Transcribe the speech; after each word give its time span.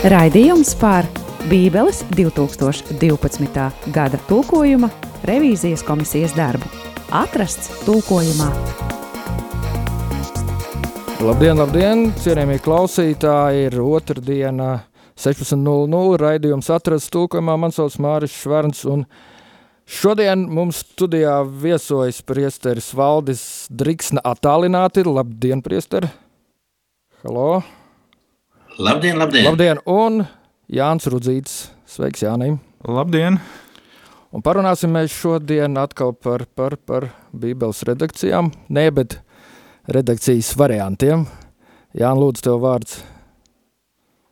Raidījums 0.00 0.70
par 0.80 1.04
Bībeles 1.50 1.98
2012. 2.16 3.64
gada 3.92 4.16
tulkojuma 4.30 4.88
revīzijas 5.28 5.82
komisijas 5.84 6.32
darbu. 6.32 6.64
Atrasts 7.12 7.68
tulkojumā. 7.84 8.46
Labdien, 11.20 11.60
labdien, 11.60 12.06
cienījamie 12.16 12.56
klausītāji! 12.64 13.66
Ir 13.66 13.76
otrdiena, 13.84 14.70
16.00 15.20 16.16
raidījums 16.22 16.72
atrasts 16.72 17.12
tulkojumā. 17.12 17.58
Man 17.60 17.76
sauc 17.76 17.98
Māris 18.00 18.38
Šverns 18.38 18.86
un 18.88 19.02
šodien 19.84 20.46
mums 20.48 20.80
studijā 20.94 21.42
viesojas 21.44 22.22
priesteris 22.24 22.88
Valdis 22.96 23.44
Driksna 23.68 24.24
attālināti. 24.32 25.04
Labdien, 25.04 25.60
priesteri! 25.60 26.08
Halo! 27.20 27.60
Labdien, 28.78 29.18
labdien! 29.18 29.44
Labdien! 29.44 29.80
Un 29.90 30.22
Jānis 30.70 31.08
Rudzīts. 31.10 31.54
Sveiks, 31.90 32.22
Jānim! 32.22 32.60
Labdien! 32.86 33.40
Un 34.30 34.44
parunāsim 34.46 34.92
mēs 34.94 35.10
šodien 35.10 35.74
atkal 35.80 36.12
par, 36.14 36.44
par, 36.54 36.76
par 36.86 37.08
Bībeles 37.34 37.82
redakcijām. 37.88 38.52
Nē, 38.70 38.86
bet 38.94 39.18
redakcijas 39.90 40.52
variantiem. 40.60 41.26
Jānis, 41.98 42.22
lūdzu, 42.22 42.44
tev 42.46 42.60
vārds. 42.62 43.00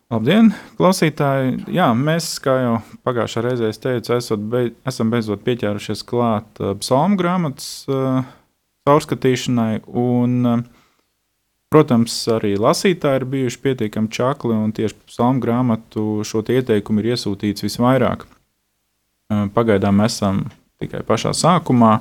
Labdien, 0.09 0.53
klausītāji! 0.79 1.67
Jā, 1.75 1.91
mēs, 1.99 2.31
kā 2.41 2.55
jau 2.63 2.77
pagājušā 3.05 3.43
reizē 3.45 3.73
teicu, 3.75 4.15
esot 4.17 4.47
beid, 4.53 4.79
esam 4.89 5.11
beidzot 5.13 5.43
pieķērušies 5.45 6.05
klāt 6.09 6.63
uh, 6.63 6.77
psalmu 6.81 7.19
grāmatas 7.21 7.83
uh, 7.91 8.23
caurskatīšanai. 8.89 9.83
Un, 9.93 10.39
uh, 10.47 10.78
protams, 11.73 12.15
arī 12.33 12.55
lasītāji 12.61 13.23
ir 13.23 13.27
bijuši 13.33 13.61
pietiekami 13.65 14.13
čakli, 14.15 14.55
un 14.57 14.73
tieši 14.77 14.97
psalmu 15.11 15.43
grāmatu 15.45 16.07
šo 16.27 16.43
ieteikumu 16.43 17.03
ir 17.03 17.13
iesūtīts 17.15 17.67
visvairāk. 17.67 18.25
Pagaidām 19.55 20.01
esam 20.07 20.47
tikai 20.81 21.03
pašā 21.05 21.35
sākumā, 21.37 21.99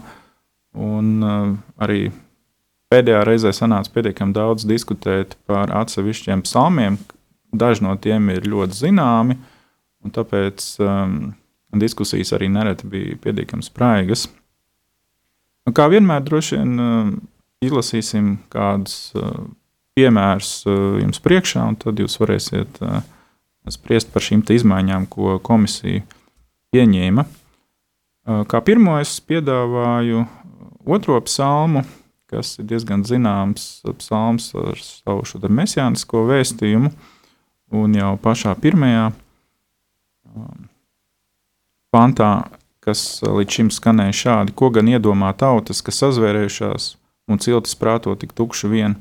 un 0.78 1.28
arī 1.82 2.08
pēdējā 2.88 3.22
reizē 3.28 3.52
sanāca 3.52 3.92
pietiekami 3.92 4.36
daudz 4.36 4.64
diskutēt 4.68 5.36
par 5.50 5.74
atsevišķiem 5.76 6.46
psalmiem, 6.48 7.00
Daži 7.52 7.86
no 7.86 7.94
tiem 7.96 8.28
ir 8.34 8.48
ļoti 8.48 8.76
zināmi, 8.76 9.38
un 10.04 10.14
tāpēc 10.14 10.66
um, 10.84 11.16
diskusijas 11.80 12.34
arī 12.36 12.50
nereti 12.52 12.90
bija 12.92 13.16
pietiekami 13.24 13.64
spraigas. 13.64 14.28
Un 15.68 15.76
kā 15.76 15.88
vienmēr, 15.92 16.24
droši 16.28 16.60
vien 16.60 16.74
izlasīsim 17.66 18.38
kādus 18.54 19.14
uh, 19.18 19.46
piemērus 19.98 20.52
uh, 20.68 20.98
jums 21.02 21.22
priekšā, 21.24 21.64
un 21.72 21.78
tad 21.80 22.00
jūs 22.02 22.20
varēsiet 22.22 22.82
uh, 22.86 23.02
spriest 23.72 24.12
par 24.14 24.24
šīm 24.24 24.46
izmaiņām, 24.54 25.08
ko 25.12 25.38
komisija 25.44 26.06
pieņēma. 26.72 27.26
Kā 28.48 28.60
pirmo 28.60 28.98
es 29.00 29.14
piedāvāju 29.24 30.26
otro 30.84 31.16
psalmu, 31.24 31.86
kas 32.28 32.58
ir 32.60 32.68
diezgan 32.68 33.06
zināms 33.08 33.86
psalms 34.02 34.50
ar 34.56 34.80
savu 34.84 35.24
šo 35.28 35.40
mesijānisko 35.48 36.26
vēstījumu. 36.28 36.92
Un 37.76 37.96
jau 37.96 38.14
pašā 38.24 38.54
pirmajā 38.60 39.10
pantā, 41.92 42.32
kas 42.84 43.24
līdz 43.24 43.60
šim 43.60 43.72
skanēja 43.76 44.16
šādi, 44.22 44.56
ko 44.56 44.72
gan 44.76 44.92
iedomā 44.92 45.34
tautas, 45.40 45.84
kas 45.84 46.00
sazvērējušās 46.04 46.94
un 47.28 47.42
ciltis 47.44 47.76
prāto 47.80 48.16
tik 48.20 48.34
tukši 48.38 48.72
vien, 48.72 48.98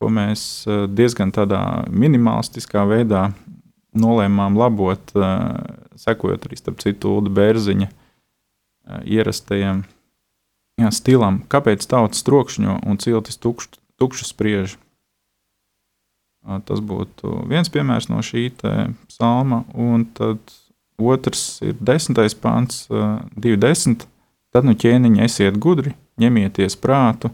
ko 0.00 0.10
mēs 0.12 0.66
uh, 0.68 0.84
diezgan 0.90 1.32
tādā 1.34 1.60
minimalistiskā 1.88 2.84
veidā 2.88 3.30
nolēmām 3.96 4.58
labot, 4.58 5.14
uh, 5.16 5.56
sekojot 5.96 6.48
arī 6.48 6.58
starp 6.58 6.82
citu 6.84 7.16
Ulu 7.16 7.32
Bērziņa 7.36 7.88
uh, 7.88 9.00
ierastajiem 9.04 9.84
jā, 10.80 10.90
stilam, 10.92 11.40
kāpēc 11.52 11.86
tautas 11.88 12.24
trokšņo 12.26 12.80
un 12.84 13.00
ciltis 13.02 13.40
tukš, 13.40 13.70
tukšu 14.00 14.28
spriež. 14.28 14.76
Tas 16.46 16.78
būtu 16.78 17.40
viens 17.50 17.66
piemērs 17.72 18.06
no 18.06 18.20
šī 18.22 18.52
psalma, 19.10 19.64
un 19.74 20.04
tad 20.14 20.38
otrs 20.94 21.58
ir 21.66 21.74
desmitais 21.80 22.36
pāns, 22.38 22.84
2.10. 22.86 24.04
Tad 24.54 24.68
nu 24.68 24.76
ķēniņi 24.78 25.24
esiet 25.26 25.58
gudri, 25.58 25.96
ņemieties 26.20 26.76
prātu, 26.80 27.30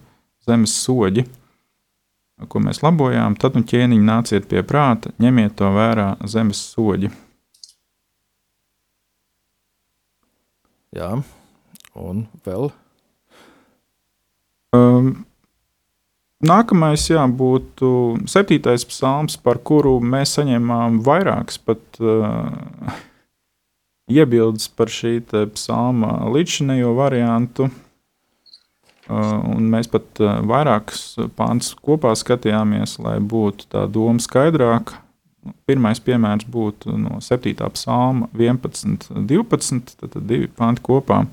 zemes 0.47 0.75
soļi, 0.83 1.25
ko 2.51 2.63
mēs 2.63 2.83
labojām, 2.83 3.37
tad 3.39 3.57
nu 3.59 3.63
ķēniņi 3.69 4.07
nāciet 4.07 4.49
pie 4.51 4.65
prāta, 4.67 5.13
ņemiet 5.23 5.55
to 5.61 5.71
vērā 5.75 6.15
zemes 6.31 6.63
soļi. 6.73 7.13
Jā, 10.93 11.13
un 11.97 12.25
vēl. 12.47 12.73
Um, 14.77 15.13
Nākamais 16.43 17.05
jā, 17.07 17.23
būtu 17.39 17.89
septītais 18.27 18.83
psalms, 18.91 19.37
par 19.39 19.61
kuru 19.63 20.01
mēs 20.03 20.33
saņēmām 20.35 20.97
vairākas 21.07 21.61
pat 21.63 22.01
uh, 22.03 22.97
iebildes 24.11 24.67
par 24.75 24.91
šī 24.91 25.21
psalma 25.55 26.17
līdzinējo 26.35 26.97
variantu. 26.99 27.69
Uh, 27.69 27.92
mēs 29.13 29.91
pat 29.93 30.21
uh, 30.23 30.41
vairākus 30.49 31.17
pāns 31.37 31.73
kopā 31.83 32.15
skatījāmies, 32.19 32.99
lai 33.03 33.19
būtu 33.21 33.69
tā 33.73 33.87
doma 33.91 34.23
skaidrāka. 34.23 35.01
Pirmais 35.67 35.99
piemērs 35.99 36.47
būtu 36.47 36.95
no 36.95 37.19
7. 37.19 37.57
psalma 37.75 38.29
11, 38.39 39.09
12, 39.27 39.97
tad 39.99 40.19
divi 40.29 40.47
panti 40.47 40.85
kopā. 40.87 41.25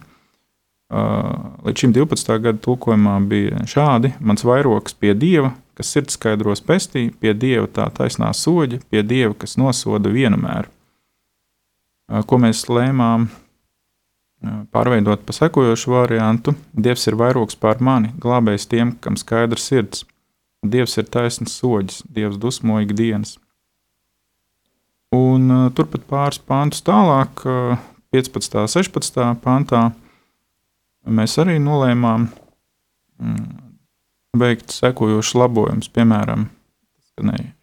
Uh, 0.90 1.60
Līdz 1.68 1.84
šim 1.84 1.92
12. 1.94 2.32
gada 2.42 2.58
tulkojumā 2.66 3.20
bija 3.30 3.60
šādi: 3.70 4.16
Mans 4.20 4.42
vairoks 4.48 4.96
pie 4.98 5.14
dieva, 5.14 5.52
kas 5.78 5.92
sirds 5.94 6.18
skaidros 6.18 6.64
pestī, 6.66 7.12
pie 7.14 7.36
dieva 7.38 7.68
tā 7.70 7.86
taisnā 7.94 8.32
soļa, 8.34 8.82
pie 8.90 9.04
dieva, 9.06 9.36
kas 9.38 9.54
nosoda 9.62 10.10
vienmēr. 10.10 10.72
Ko 12.26 12.40
mēs 12.42 12.64
lēmām 12.66 13.28
pārveidot 14.74 15.26
pa 15.26 15.36
sekojošu 15.36 15.92
variantu: 15.94 16.56
Dievs 16.74 17.08
ir 17.08 17.18
vairoks 17.20 17.58
pār 17.60 17.82
mani, 17.84 18.14
glābējs 18.22 18.70
tiem, 18.72 18.96
kam 19.04 19.20
skaidrs 19.20 19.68
sirds. 19.72 20.06
Dievs 20.64 20.98
ir 21.00 21.08
taisns 21.08 21.56
soļs, 21.60 22.04
Dievs 22.12 22.40
dusmo 22.40 22.80
ikdienas. 22.84 23.38
Un 25.16 25.72
turpat 25.74 26.04
pāris 26.06 26.42
pāntus 26.46 26.84
tālāk, 26.86 27.42
15. 28.14 28.60
un 28.62 28.70
16. 28.70 29.24
pāntā 29.42 29.88
mēs 31.10 31.38
arī 31.42 31.58
nolēmām 31.64 32.28
mm, 32.28 33.48
veikt 34.38 34.76
sekojošus 34.76 35.38
labojumus. 35.40 35.90
Piemēram, 35.94 36.48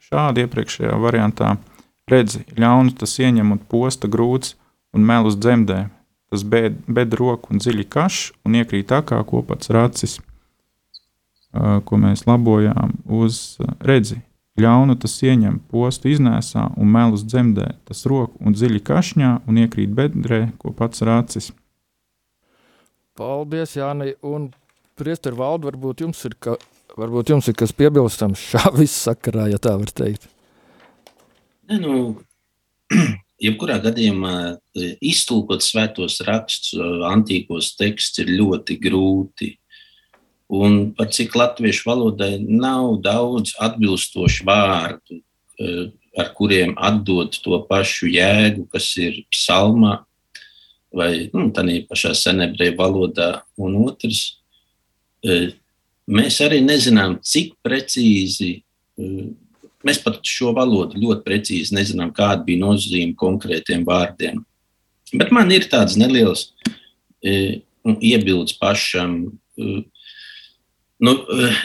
šādi 0.08 0.44
iepriekšējā 0.46 0.96
variantā 1.02 1.56
redzi, 2.10 2.44
ļaunu 2.58 2.96
tas 2.98 3.16
ieņem 3.22 3.54
un 3.54 3.62
posta 3.70 4.10
grūts 4.10 4.56
un 4.94 5.06
melus 5.06 5.38
dzemdē. 5.38 5.86
Tas 6.30 6.42
bed, 6.42 6.80
bed 6.90 7.14
roku 7.14 7.54
un 7.54 7.62
dziļi 7.62 7.86
kašs 7.90 8.32
un 8.46 8.56
iekrīt 8.58 8.88
tā 8.90 9.02
kā 9.06 9.20
kopats 9.28 9.70
racis, 9.70 10.16
ko 11.52 11.98
mēs 12.02 12.26
labojām 12.26 12.96
uz 13.06 13.58
redzi. 13.80 14.18
Ļaunu 14.56 14.96
tas 14.96 15.14
ieņem, 15.20 15.58
postu 15.68 16.08
iznēsā 16.08 16.70
un 16.80 16.88
melus 16.88 17.26
dzemdē, 17.28 17.74
tas 17.84 18.06
roku 18.08 18.40
un 18.40 18.56
dziļi 18.56 18.80
kašņā 18.88 19.32
un 19.46 19.58
iekrīt 19.60 19.92
bedrē, 19.92 20.46
ko 20.56 20.72
pats 20.72 21.04
rācis. 21.04 21.50
Paldies, 23.16 23.74
Jāni. 23.76 24.14
Un, 24.24 24.48
Priester 24.96 25.36
Valdu, 25.36 25.68
varbūt 25.68 26.06
jums 26.06 26.22
ir, 26.24 26.38
ka, 26.40 26.54
varbūt 26.96 27.34
jums 27.34 27.50
ir 27.52 27.56
kas 27.60 27.74
piebilstams 27.76 28.40
šā 28.40 28.72
viss 28.78 29.04
sakarā, 29.04 29.50
ja 29.52 29.60
tā 29.60 29.74
var 29.76 29.92
teikt. 29.92 30.24
Ne, 31.68 31.76
nu, 31.82 31.94
jebkurā 33.42 33.76
gadījumā 33.84 34.36
e, 34.54 34.94
iztulkot 35.04 35.64
svētos 35.64 36.20
rakstus, 36.26 36.74
e, 36.76 36.88
antīkos 37.08 37.74
tekstus 37.78 38.24
ir 38.24 38.32
ļoti 38.38 38.78
grūti. 38.82 39.52
Un 40.56 40.92
par 40.96 41.10
cik 41.14 41.34
latviešu 41.36 41.88
valodai 41.88 42.36
nav 42.40 43.00
daudz 43.04 43.56
atbilstošu 43.62 44.46
vārdu, 44.46 45.20
e, 45.58 45.88
ar 46.16 46.32
kuriem 46.36 46.74
atdot 46.80 47.36
to 47.44 47.58
pašu 47.68 48.08
jēgu, 48.08 48.64
kas 48.72 48.88
ir 49.02 49.20
psalmā, 49.32 49.98
vai 50.96 51.26
nu, 51.34 51.50
tādā 51.52 51.76
pašā 51.90 52.14
senebreju 52.16 52.72
valodā, 52.78 53.30
un 53.60 53.74
otrs, 53.82 54.38
mēs 56.08 56.38
arī 56.40 56.62
nezinām, 56.64 57.18
cik 57.20 57.52
precīzi, 57.60 58.62
mēs 59.86 60.00
pat 60.02 60.18
šo 60.26 60.52
valodu 60.56 60.98
ļoti 61.00 61.24
precīzi 61.26 61.76
nezinām, 61.76 62.12
kāda 62.14 62.44
bija 62.46 62.64
nozīme 62.64 63.14
konkrētiem 63.18 63.84
vārdiem. 63.86 64.42
Bet 65.14 65.30
man 65.34 65.52
ir 65.54 65.68
tāds 65.70 65.94
neliels 65.98 66.48
e, 67.22 67.62
nu, 67.86 67.94
iebildes 68.02 68.56
pašam. 68.58 69.18
Nu, 69.56 71.12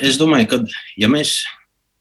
es 0.04 0.20
domāju, 0.22 0.50
ka 0.52 0.62
ja 1.00 1.10
mēs 1.12 1.40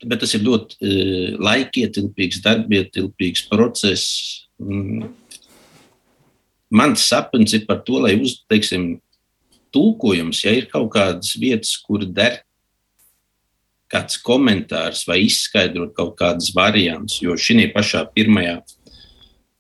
tas 0.00 0.32
ir 0.32 0.44
ļoti 0.46 0.78
uh, 0.80 1.40
laikietilpīgs, 1.44 2.40
darbietilpīgs 2.44 3.44
process. 3.50 4.46
Mans 6.70 7.04
sapnis 7.04 7.52
ir 7.56 7.66
par 7.68 7.82
to, 7.84 7.98
lai 8.00 8.14
uzteiksim, 8.20 8.94
tulkojums, 9.74 10.40
ja 10.44 10.54
ir 10.56 10.66
kaut 10.70 10.88
kādas 10.94 11.34
vietas, 11.38 11.76
kur 11.84 12.04
der 12.06 12.40
kāds 13.90 14.20
komentārs 14.22 15.04
vai 15.08 15.20
izskaidrot 15.26 15.94
kaut 15.96 16.14
kādas 16.20 16.52
variantus, 16.54 17.18
jo 17.22 17.34
šī 17.34 17.66
pašā 17.74 18.04
pirmajā 18.14 18.60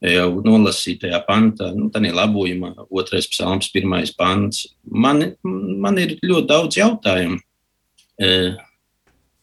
jau 0.00 0.28
nolasītajā 0.44 1.20
pantā, 1.26 1.70
nu, 1.76 1.90
tā 1.92 2.00
ir 2.06 2.16
labojumā, 2.16 2.72
otrais 2.88 3.28
psalms, 3.28 3.68
pirmais 3.72 4.12
pants. 4.16 4.64
Man, 4.84 5.34
man 5.44 5.98
ir 6.00 6.16
ļoti 6.24 6.48
daudz 6.48 6.78
jautājumu 6.80 7.40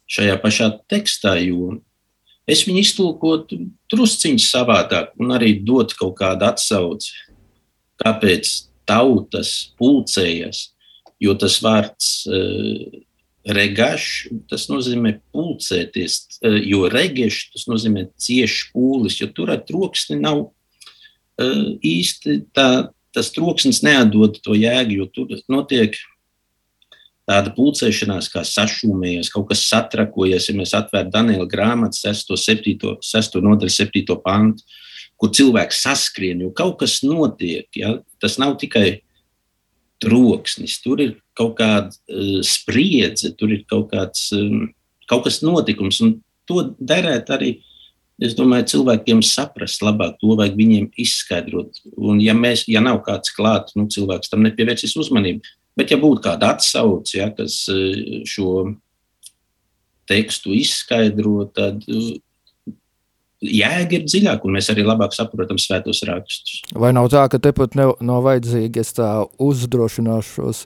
šajā 0.07 0.38
pašā 0.42 0.72
tekstā, 0.90 1.36
jo 1.44 1.78
es 2.50 2.63
viņu 2.66 2.81
iztulkotu 2.81 3.60
drusciņš 3.92 4.48
savādāk 4.50 5.13
un 5.22 5.36
arī 5.36 5.57
dot 5.68 5.94
kaut 6.00 6.16
kādu 6.22 6.48
atsauci, 6.48 7.13
kāpēc 8.01 8.54
tautas 8.88 9.74
pulcējas, 9.78 10.69
jo 11.22 11.33
tas 11.38 11.57
vārds 11.62 12.12
uh, 12.30 13.04
regašs, 13.56 14.28
tas 14.52 14.68
nozīmē 14.72 15.18
pulcēties, 15.36 16.20
uh, 16.42 16.60
jo 16.64 16.88
regešs 16.92 17.54
tas 17.56 17.68
nozīmē 17.72 18.08
cieši 18.20 18.70
pūlis, 18.74 19.22
jo 19.22 19.30
tur 19.34 19.54
ar 19.54 19.64
troksni 19.68 20.20
nav 20.20 20.48
uh, 20.48 21.66
īsti 21.86 22.42
tā, 22.56 22.92
tas 23.16 23.32
troksnis 23.36 23.82
neatdod 23.86 24.42
to 24.44 24.58
jēgu, 24.58 25.02
jo 25.02 25.10
tur 25.14 25.34
notiek 25.52 25.98
tāda 27.28 27.52
pulcēšanās, 27.56 28.30
kā 28.32 28.44
sašūmējies, 28.48 29.32
kaut 29.34 29.50
kas 29.52 29.66
satrakojies. 29.68 30.48
Ja 30.48 30.56
mēs 30.56 30.74
atvērtu 30.78 31.12
Daniela 31.12 31.48
grāmatu, 31.50 32.00
6, 32.00 32.32
7, 32.40 32.94
6 33.04 33.42
nodaļu, 33.44 33.74
7 33.74 34.20
pantu, 34.24 34.64
kur 35.20 35.34
cilvēks 35.36 35.82
saskrien, 35.84 36.46
jo 36.46 36.54
kaut 36.56 36.78
kas 36.82 37.02
notiek. 37.04 37.68
Ja? 37.76 37.98
Tas 38.24 38.38
nav 38.40 38.56
tikai 38.62 39.02
troksnis, 40.04 40.78
tur 40.84 41.02
ir 41.04 41.16
kaut 41.38 41.58
kāda 41.60 41.90
uh, 41.92 42.40
spriedze, 42.46 43.34
tur 43.38 43.54
ir 43.56 43.64
kaut, 43.70 43.90
kāds, 43.94 44.30
um, 44.38 44.68
kaut 45.10 45.26
kas 45.28 45.42
notikums, 45.46 46.02
un 46.06 46.20
to 46.50 46.70
derētu 46.80 47.38
arī. 47.38 47.56
Es 48.18 48.34
domāju, 48.34 48.66
cilvēkiem 48.72 49.20
saprast 49.22 49.84
labāk, 49.86 50.16
to 50.18 50.34
vajag 50.40 50.56
viņiem 50.58 50.88
izskaidrot. 51.04 51.84
Un, 52.02 52.18
ja, 52.18 52.34
mēs, 52.34 52.64
ja 52.66 52.82
nav 52.82 53.04
kāds 53.06 53.30
klāts, 53.36 53.76
nu, 53.78 53.86
cilvēks 53.94 54.32
tam 54.32 54.42
nepievērsīs 54.42 54.96
uzmanību. 54.98 55.46
Bet, 55.78 55.94
ja 55.94 56.00
būtu 56.02 56.24
kāda 56.26 56.56
atsauce, 56.56 57.20
ja, 57.20 57.28
kas 57.38 57.60
eh, 57.70 58.24
šo 58.26 58.74
tekstu 60.10 60.56
izskaidro, 60.58 61.44
tad 61.54 61.86
eh, 61.86 62.16
jēga 63.44 64.00
ir 64.00 64.06
dziļāka, 64.07 64.48
un 64.48 64.57
mēs 64.57 64.69
arī 64.74 64.86
labāk 64.88 65.16
saprotam 65.16 65.60
svētos 65.62 66.04
rakstus. 66.10 66.62
Vai 66.74 66.94
nav 66.95 67.10
tā, 67.13 67.28
ka 67.31 67.42
tepat 67.42 67.78
nav, 67.78 67.98
vajadzīgi, 68.01 68.81
es 68.81 68.95
tā 68.98 69.12
uzdrošināšos 69.44 70.63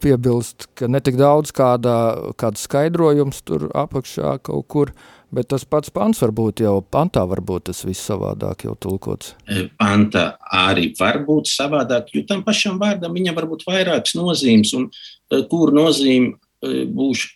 piebilst, 0.00 0.70
ka 0.80 0.88
netik 0.88 1.18
daudz 1.20 1.52
kādā, 1.52 1.98
kāds 2.40 2.64
skaidrojums 2.64 3.42
tur 3.44 3.68
apakšā 3.76 4.38
kaut 4.48 4.66
kur, 4.72 4.94
Bet 5.28 5.50
tas 5.52 5.64
pats 5.68 5.92
pants 5.92 6.22
var 6.22 6.30
būt 6.32 6.62
jau 6.64 6.78
pantā, 6.80 7.20
varbūt 7.28 7.66
tas 7.68 7.82
viss 7.84 8.06
savādāk 8.08 8.64
jau 8.64 8.72
tulkots. 8.80 9.34
E, 9.44 9.66
pantā 9.76 10.38
arī 10.56 10.88
var 10.96 11.20
būt 11.26 11.50
savādāk, 11.52 12.14
jo 12.16 12.22
tam 12.28 12.40
pašam 12.46 12.78
vārdam 12.80 13.12
viņam 13.16 13.36
var 13.36 13.48
būt 13.50 13.66
vairākas 13.68 14.16
nozīmes, 14.16 14.72
un 14.78 14.88
e, 14.88 15.42
kur 15.50 15.74
nozīme 15.76 16.32
e, 16.32 16.86
būs, 16.88 17.26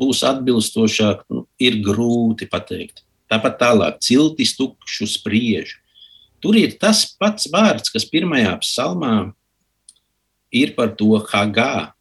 būs 0.00 0.24
atbilstošāk, 0.30 1.26
nu, 1.28 1.44
ir 1.60 1.82
grūti 1.84 2.48
pateikt. 2.48 3.04
Tāpat 3.30 3.60
tālāk, 3.60 4.00
ciltis 4.02 4.56
tukšu 4.58 5.06
spriež. 5.06 5.76
Tur 6.40 6.56
ir 6.56 6.74
tas 6.80 7.04
pats 7.20 7.46
vārds, 7.52 7.92
kas 7.92 8.08
pirmajā 8.08 8.56
psalmā 8.62 9.14
ir 10.50 10.74
par 10.74 10.94
to 10.98 11.20
hagā, 11.30 11.92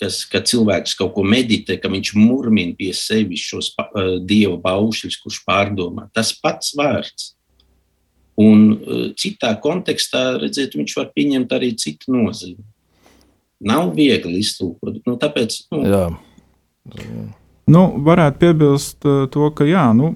kas, 0.00 0.20
kad 0.28 0.44
cilvēks 0.48 0.96
kaut 0.98 1.14
ko 1.16 1.24
meditē, 1.24 1.78
ka 1.80 1.88
viņš 1.92 2.12
murmina 2.18 2.76
pie 2.76 2.92
sevis 2.96 3.46
šos 3.46 3.72
uh, 3.78 4.18
dieva 4.20 4.58
baušļus, 4.60 5.18
kurš 5.22 5.40
pārdomā. 5.46 6.10
Tas 6.12 6.34
pats 6.36 6.74
vārds. 6.76 7.32
Un 8.36 8.68
uh, 8.74 9.02
citā 9.16 9.54
kontekstā, 9.62 10.36
redziet, 10.42 10.76
viņš 10.76 10.98
var 10.98 11.10
pieņemt 11.16 11.56
arī 11.56 11.72
citu 11.80 12.12
nozīmi. 12.12 12.60
Nav 13.66 13.94
viegli 13.96 14.42
iztulkot. 14.42 15.00
Nu, 15.08 15.16
tāpēc, 15.16 15.62
nu, 15.72 15.84
jā. 15.88 16.06
Nu, 17.66 17.82
varētu 18.04 18.42
piebilst 18.42 19.06
uh, 19.08 19.24
to, 19.32 19.48
ka, 19.56 19.64
jā, 19.64 19.88
nu, 19.96 20.12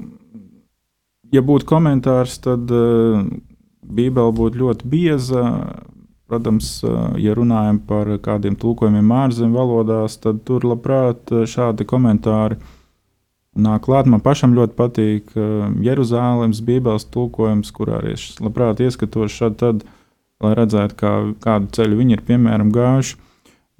ja 1.32 1.44
būtu 1.46 1.68
komentārs, 1.68 2.38
tad 2.44 2.70
uh, 2.74 3.22
Bībele 3.80 4.34
būtu 4.36 4.60
ļoti 4.60 4.90
bieza, 4.90 5.46
Protams, 6.30 6.76
ja 7.18 7.32
runājam 7.34 7.80
par 7.82 8.12
kādiem 8.22 8.54
tulkojumiem 8.54 9.08
ārzemju 9.10 9.56
valodās, 9.56 10.14
tad 10.22 10.44
tur 10.46 10.62
labprāt 10.62 11.32
šādi 11.50 11.82
komentāri 11.90 12.60
nāk 13.58 13.82
klāt. 13.88 14.06
Man 14.06 14.22
pašam 14.22 14.54
ļoti 14.54 14.76
patīk 14.78 15.32
Jeruzalemes 15.82 16.60
Bībeles 16.62 17.08
tulkojums, 17.10 17.72
kurā 17.74 17.98
arī 17.98 18.14
es 18.14 18.28
labprāt 18.38 18.78
ieskatos 18.84 19.34
šad 19.34 19.58
tad, 19.58 19.82
lai 20.38 20.54
redzētu, 20.54 20.98
kā, 21.02 21.16
kādu 21.42 21.74
ceļu 21.74 21.98
viņi 21.98 22.16
ir 22.20 22.24
piemēram 22.30 22.70
gājuši. 22.78 23.18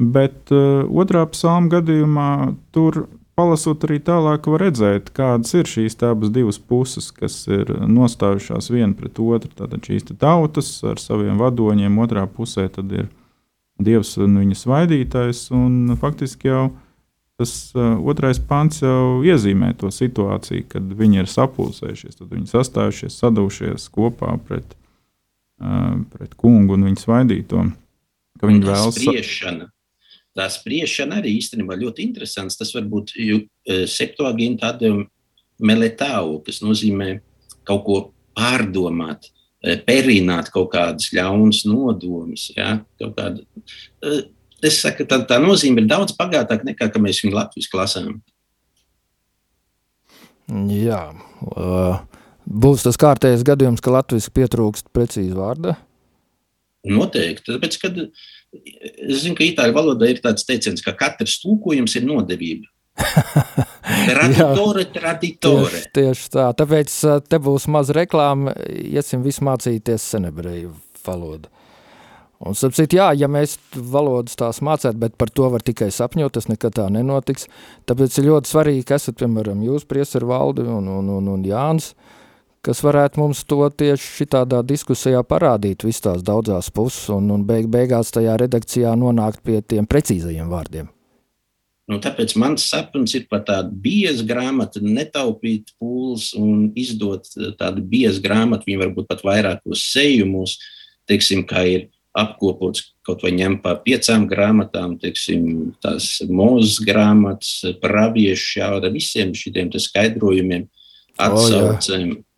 Bet 0.00 0.50
uh, 0.50 0.82
otrā 0.91 1.23
psalma 1.31 1.70
gadījumā 1.76 2.31
tur 2.75 3.05
palasot 3.40 3.87
arī 3.88 3.96
tālāk, 4.04 4.48
var 4.52 4.66
redzēt, 4.66 5.08
kādas 5.16 5.54
ir 5.56 5.69
šīs 5.69 5.96
abas 6.04 6.32
divas 6.34 6.60
puses, 6.60 7.08
kas 7.16 7.42
ir 7.48 7.72
nostājušās 7.88 8.69
viena 8.72 8.92
pret 8.96 9.16
otru. 9.16 9.50
Tātad 9.56 9.87
šīs 9.87 10.10
tautas 10.20 10.69
ar 10.84 11.00
saviem 11.00 11.40
vadoņiem, 11.40 11.96
otrā 12.04 12.26
pusē 12.28 12.69
ir 12.69 13.08
dievs 13.81 14.12
un 14.20 14.37
viņa 14.42 14.60
svaidītājs. 14.60 15.46
Un 15.56 15.96
faktiski 16.00 16.52
jau 16.52 16.69
tas 17.40 17.54
uh, 17.72 17.96
otrais 18.12 18.38
pants 18.44 18.82
jau 18.84 19.22
iezīmē 19.25 19.72
to 19.81 19.88
situāciju, 19.94 20.66
kad 20.75 20.92
viņi 21.00 21.22
ir 21.22 21.32
sapulcējušies, 21.32 22.20
tad 22.20 22.34
viņi 22.34 22.52
sastājušies, 22.52 23.16
sadūšies 23.22 23.88
kopā 23.94 24.34
pret, 24.44 24.76
uh, 25.64 25.96
pret 26.12 26.37
kungu 26.37 26.76
un 26.76 26.90
viņa 26.90 27.06
svaidīto. 27.06 27.64
Viņi 28.44 28.66
vēlas 28.69 29.00
spriešana 29.00 29.70
tā 30.37 30.47
spriešana 30.53 31.21
arī 31.21 31.35
īstenībā 31.38 31.77
ļoti 31.81 32.05
interesants. 32.06 32.59
Tas 32.59 32.73
var 32.77 32.87
būt 32.91 33.15
e, 33.19 33.41
septuaginta 33.91 34.73
atdevuma 34.75 35.09
meletāu, 35.61 36.38
kas 36.47 36.62
nozīmē 36.65 37.12
kaut 37.69 37.85
ko 37.87 37.99
pārdomāt, 38.38 39.28
e, 39.62 39.76
perināt 39.87 40.50
kaut 40.54 40.71
kādas 40.75 41.11
ļaunas 41.16 41.64
nodomas. 41.69 42.49
Ja? 42.57 42.78
Kāda, 43.00 43.43
e, 44.04 44.23
es 44.66 44.81
saku, 44.85 45.07
tā, 45.09 45.23
tā 45.28 45.40
nozīme 45.43 45.83
ir 45.83 45.90
daudz 45.90 46.16
bagātāka 46.19 46.69
nekā 46.69 46.90
mēs 46.99 47.25
viņu 47.25 47.37
Latvijas 47.37 47.71
klasām. 47.73 48.21
Jā, 50.50 51.12
būs 52.43 52.83
tas 52.83 52.97
kārtējais 52.99 53.45
gadījums, 53.47 53.83
ka 53.85 53.93
Latvijas 53.95 54.26
pietrūkst 54.35 54.88
precīzi 54.90 55.37
vārda. 55.37 55.76
Noteikti, 56.90 57.52
tāpēc, 57.52 57.76
kad 57.78 58.00
Es 58.50 59.23
zinu, 59.23 59.37
ka 59.38 59.47
itāļu 59.47 59.75
valodā 59.76 60.09
ir 60.11 60.21
tāds 60.25 60.47
teiciens, 60.47 60.83
ka 60.83 60.95
katrs 60.99 61.38
tūkojums 61.45 61.95
ir 62.00 62.07
nodevība. 62.09 62.66
Traditore, 64.11 64.85
traditore. 64.92 65.71
Tieši, 65.71 65.92
tieši 65.95 66.26
tā. 66.35 66.49
Tāpēc 66.59 66.97
te 67.30 67.38
būs 67.40 67.69
maz 67.71 67.92
reklāma, 67.95 68.52
iesim 68.66 69.23
visu 69.25 69.47
mācīties 69.47 70.04
senebreju 70.14 70.75
valodu. 71.07 71.49
Un, 72.40 72.57
sapcīt, 72.57 72.97
jā, 72.97 73.11
ja 73.21 73.28
mēs 73.28 73.59
valodas 73.76 74.37
tās 74.40 74.62
mācētu, 74.64 74.97
bet 75.00 75.16
par 75.21 75.30
to 75.33 75.49
var 75.52 75.64
tikai 75.64 75.90
sapņot, 75.92 76.35
tas 76.37 76.49
nekad 76.49 76.76
tā 76.78 76.87
nenotiks. 76.92 77.47
Tāpēc 77.88 78.16
ir 78.19 78.30
ļoti 78.30 78.52
svarīgi, 78.52 78.87
ka 78.88 78.97
esat, 79.00 79.19
piemēram, 79.21 79.61
jūs, 79.66 79.85
priesar 79.88 80.25
valdi 80.28 80.64
un, 80.64 80.88
un, 80.88 81.11
un, 81.19 81.28
un 81.35 81.45
Jānis, 81.45 81.92
uh, 81.92 82.20
kas 82.67 82.83
varētu 82.85 83.21
mums 83.21 83.43
to 83.49 83.64
tieši 83.69 84.25
šādā 84.25 84.62
diskusijā 84.67 85.23
parādīt, 85.26 85.85
visas 85.87 86.05
tās 86.07 86.25
daudzās 86.26 86.71
puses, 86.75 87.09
un, 87.14 87.31
un 87.35 87.45
beig, 87.49 87.69
beigās 87.73 88.12
tajā 88.14 88.37
redakcijā 88.40 88.95
nonākt 88.99 89.45
pie 89.47 89.61
tiem 89.62 89.88
precīzajiem 89.88 90.50
vārdiem. 90.52 90.90
Nu, 91.90 91.99
tāpēc 91.99 92.37
mans 92.38 92.69
sapnis 92.71 93.17
ir 93.19 93.25
par 93.31 93.43
tādu 93.49 93.75
biezu 93.83 94.23
grāmatu, 94.29 94.83
netaupīt 94.85 95.73
pūles 95.81 96.29
un 96.38 96.69
izdot 96.79 97.26
tādu 97.59 97.83
biezu 97.83 98.23
grāmatu. 98.23 98.69
Viņi 98.69 98.83
varbūt 98.85 99.09
pat 99.11 99.25
vairākos 99.26 99.83
sējumos, 99.90 100.55
teiksim, 101.11 101.43
kā 101.50 101.64
ir 101.67 101.88
apkopots 102.14 102.93
kaut 103.07 103.25
vai 103.26 103.33
ņem 103.35 103.59
pa 103.64 103.75
piecām 103.83 104.29
grāmatām, 104.31 105.00
teiksim, 105.02 105.73
tās 105.83 106.21
mūzes 106.31 106.79
grāmatas, 106.87 107.59
praviešu 107.83 108.49
šāda, 108.55 108.90
visiem 108.95 109.35
šiem 109.35 109.75
skaidrojumiem, 109.75 110.69
atsaucēm. 111.19 112.12
Oh, 112.14 112.29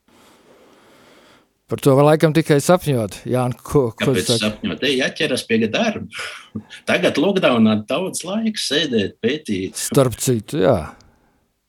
Par 1.72 1.80
to 1.80 1.94
var 1.96 2.04
laikam 2.04 2.34
tikai 2.36 2.58
sapņot. 2.60 3.22
Jā, 3.32 3.46
ko, 3.56 3.86
ko 3.96 4.10
Kāpēc 4.10 4.26
sapņot? 4.42 4.82
Ej, 4.84 4.98
jāķeras 4.98 5.46
pie 5.48 5.62
darba. 5.72 6.04
Tagad 6.84 7.16
lockdownā 7.16 7.78
daudz 7.88 8.26
laika 8.28 8.60
sēdēt, 8.60 9.14
pētīt. 9.24 9.80
Starp 9.80 10.18
citu, 10.20 10.60
jā. 10.60 10.76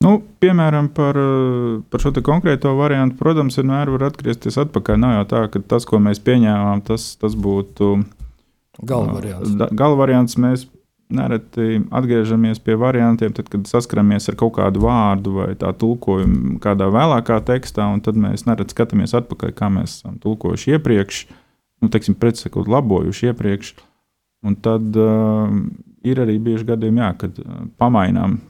Nu, 0.04 0.18
piemēram, 0.44 0.90
par, 0.92 1.16
par 1.88 2.04
šo 2.04 2.12
konkrēto 2.20 2.74
variantu, 2.76 3.16
protams, 3.22 3.56
vienmēr 3.56 3.94
var 3.94 4.10
atgriezties 4.10 4.60
atpakaļ. 4.66 5.00
Nav 5.00 5.16
jau 5.16 5.24
tā, 5.30 5.42
ka 5.54 5.64
tas, 5.72 5.88
ko 5.88 6.02
mēs 6.04 6.20
pieņēmām, 6.26 6.84
tas, 6.84 7.14
tas 7.16 7.32
būtu 7.32 7.94
galvariants. 8.84 9.56
Galvariants 9.72 10.36
mēs 10.44 10.66
nereti 11.12 11.80
atgriežamies 11.94 12.60
pie 12.64 12.76
variantiem, 12.80 13.32
tad, 13.36 13.48
kad 13.52 13.66
saskaramies 13.68 14.28
ar 14.30 14.38
kaut 14.40 14.56
kādu 14.58 14.84
vārdu 14.84 15.36
vai 15.38 15.50
tā 15.58 15.72
tulkojumu 15.76 16.58
kādā 16.64 16.88
vēlākā 16.92 17.40
tekstā, 17.50 17.86
un 17.92 18.02
tad 18.04 18.18
mēs 18.20 18.46
nereti 18.48 18.76
skatāmies 18.76 19.16
atpakaļ, 19.18 19.54
kā 19.56 19.70
mēs 19.72 19.98
esam 19.98 20.16
tulkojuši 20.22 20.76
iepriekš, 20.78 21.24
nu, 21.84 21.90
teiksim, 21.92 22.16
pretsakot, 22.18 22.70
labojuši 22.70 23.30
iepriekš. 23.32 23.74
Un 24.44 24.58
tad 24.60 24.96
uh, 25.00 25.48
ir 26.04 26.20
arī 26.20 26.36
bieži 26.42 26.66
gadījumi, 26.68 27.00
jā, 27.00 27.12
kad 27.20 27.38
uh, 27.40 27.62
pamainām 27.80 28.42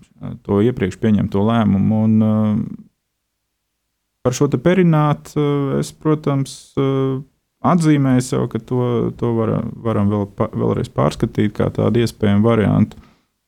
to 0.46 0.58
iepriekš 0.64 0.99
pieņemto 1.02 1.44
lēmumu. 1.46 2.00
Un, 2.08 2.16
uh, 2.25 2.56
par 4.25 4.34
šo 4.34 4.49
perinātu 4.56 5.38
uh, 5.38 5.76
es, 5.78 5.92
protams, 5.94 6.75
uh, 6.80 7.20
atzīmēju 7.64 8.25
sev, 8.25 8.49
ka 8.52 8.61
to, 8.61 9.11
to 9.18 9.33
var, 9.38 9.56
varam 9.85 10.11
vēl, 10.12 10.28
vēlreiz 10.52 10.90
pārskatīt 10.92 11.56
kā 11.56 11.71
tādu 11.75 12.04
iespējamu 12.04 12.44
variantu 12.44 13.00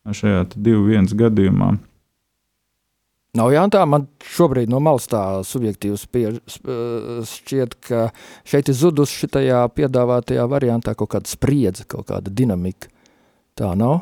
šajā 0.07 0.45
divu 0.55 0.87
viens 0.87 1.13
gadījumā. 1.17 1.75
Nav 3.37 3.51
jau 3.53 3.63
tā, 3.69 3.83
man 3.85 4.07
šobrīd 4.23 4.71
no 4.71 4.79
malas 4.81 5.05
tā 5.11 5.21
subjektīvi 5.45 5.97
spiež, 5.99 6.37
šķiet, 7.29 7.75
ka 7.85 8.07
šeit 8.47 8.71
ir 8.71 8.77
zudusi 8.77 9.27
šajā 9.27 9.59
piedāvātajā 9.77 10.45
variantā 10.49 10.95
kaut 10.97 11.11
kāda 11.13 11.29
spriedze, 11.29 11.85
kaut 11.85 12.07
kāda 12.09 12.33
dinamika. 12.33 12.89
Tā 13.57 13.73
nav. 13.77 13.99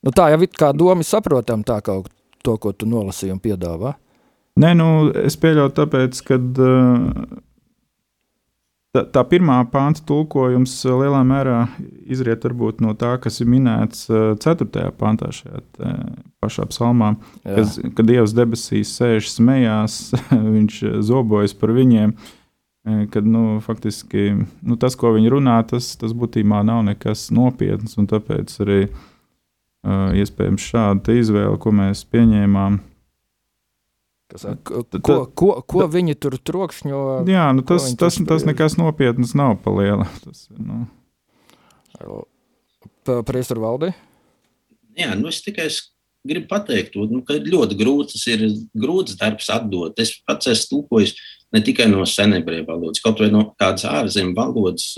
Nu, 0.00 0.12
tā 0.16 0.30
jau 0.32 0.40
ir 0.40 0.50
kā 0.56 0.70
doma 0.72 1.04
saprotama, 1.04 1.66
tā 1.66 1.78
kā 1.84 1.98
to, 2.40 2.56
ko 2.56 2.72
tu 2.72 2.88
nolasīji 2.88 3.36
un 3.36 3.42
piedāvā. 3.42 3.94
Nē, 4.60 4.72
nu, 4.74 4.88
es 5.20 5.36
pieļauju, 5.40 5.72
tāpēc, 5.76 6.20
ka 6.26 6.38
uh, 6.40 7.38
tā, 8.94 9.04
tā 9.14 9.22
pirmā 9.28 9.58
pānta 9.70 10.02
tulkojums 10.06 10.74
lielā 10.86 11.20
mērā 11.26 11.60
izriet 12.10 12.44
no 12.80 12.94
tā, 12.98 13.14
kas 13.22 13.40
ir 13.40 13.50
minēts 13.50 14.08
uh, 14.10 14.34
4. 14.40 14.90
pāntā 14.98 15.30
šajā 15.34 15.62
te, 15.76 15.94
pašā 16.42 16.66
psalmā. 16.70 17.14
Kas, 17.44 17.78
kad 17.96 18.06
Dievs 18.08 18.34
debesīs 18.36 18.92
sēž, 18.96 19.30
smējās, 19.30 20.00
viņš 20.56 20.82
zobojas 21.06 21.54
par 21.54 21.74
viņiem. 21.76 22.16
Kad 23.12 23.26
nu, 23.28 23.58
faktiski 23.60 24.30
nu, 24.40 24.76
tas, 24.80 24.94
ko 24.96 25.12
viņi 25.12 25.30
runā, 25.34 25.58
tas, 25.68 25.92
tas 26.00 26.14
būtībā 26.16 26.62
nav 26.64 26.80
nekas 26.86 27.26
nopietns. 27.34 27.98
Tāpēc 28.08 28.54
arī 28.64 28.78
iespējams 30.20 30.64
šāda 30.72 31.18
izvēle, 31.20 31.58
ko 31.60 31.74
mēs 31.76 32.06
pieņēmām. 32.08 32.80
Kas, 34.30 34.46
ko, 34.64 34.82
ko, 35.02 35.16
ko, 35.34 35.48
ko 35.66 35.86
viņi 35.90 36.16
tur 36.22 36.36
trokšņo? 36.38 37.00
Jā, 37.30 37.48
nu 37.56 37.64
tas, 37.66 37.88
tas, 37.98 38.14
tas, 38.14 38.20
tas 38.30 38.46
nekas 38.48 38.78
nopietns 38.78 39.34
nav 39.38 39.56
paliela. 39.64 40.06
Tas, 40.24 40.46
nu. 40.54 40.84
Priestur 43.26 43.60
valdi? 43.62 43.90
Jā, 44.98 45.12
nu 45.18 45.30
es 45.30 45.40
tikai 45.44 45.68
gribu 46.26 46.50
pateikt, 46.50 46.96
nu, 47.10 47.22
ka 47.26 47.38
ir 47.38 47.48
ļoti 47.50 47.76
grūts, 47.80 48.16
tas 48.16 48.26
ir 48.30 48.46
grūts 48.76 49.18
darbs 49.20 49.48
atdot. 49.52 49.98
Es 50.00 50.14
pats 50.28 50.50
esmu 50.52 50.82
tūkojis 50.82 51.16
ne 51.50 51.62
tikai 51.66 51.88
no 51.90 52.04
senebrievu 52.06 52.68
valodas, 52.68 53.02
kaut 53.02 53.22
vai 53.22 53.30
no 53.32 53.48
kādas 53.58 53.88
ārzemju 53.88 54.36
valodas, 54.36 54.92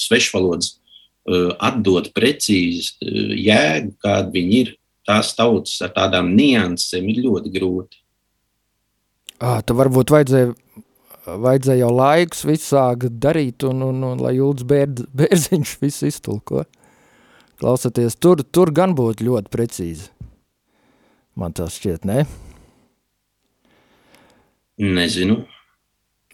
svešvalodas 0.00 0.74
Uh, 1.24 1.54
atdot 1.56 2.10
precīzi 2.12 2.90
uh, 3.00 3.30
jēgu, 3.32 3.94
kāda 4.04 4.28
viņi 4.28 4.58
ir. 4.60 4.72
Tās 5.08 5.30
tautas 5.36 5.78
ar 5.84 5.94
tādām 5.96 6.30
niansēm 6.36 7.06
ir 7.08 7.22
ļoti 7.24 7.52
grūti. 7.52 7.96
Tad 9.44 9.74
varbūt 9.76 10.12
vajadzēja, 10.14 10.52
vajadzēja 11.26 11.82
jau 11.82 11.90
laikus 11.92 12.44
visāk 12.48 13.08
darīt, 13.20 13.66
un, 13.68 13.82
un, 13.90 14.00
un 14.12 14.22
lai 14.24 14.36
Jūlis 14.38 14.66
bērd, 14.68 15.04
Bērziņš 15.20 15.76
visu 15.82 16.08
iztulko. 16.08 16.64
Klausoties, 17.60 18.16
tur, 18.16 18.42
tur 18.42 18.72
gan 18.74 18.96
būtu 18.98 19.28
ļoti 19.28 19.52
precīzi. 19.52 20.08
Man 21.38 21.54
tas 21.54 21.76
šķiet, 21.78 22.06
ne? 22.06 22.24
Nezinu. 24.78 25.42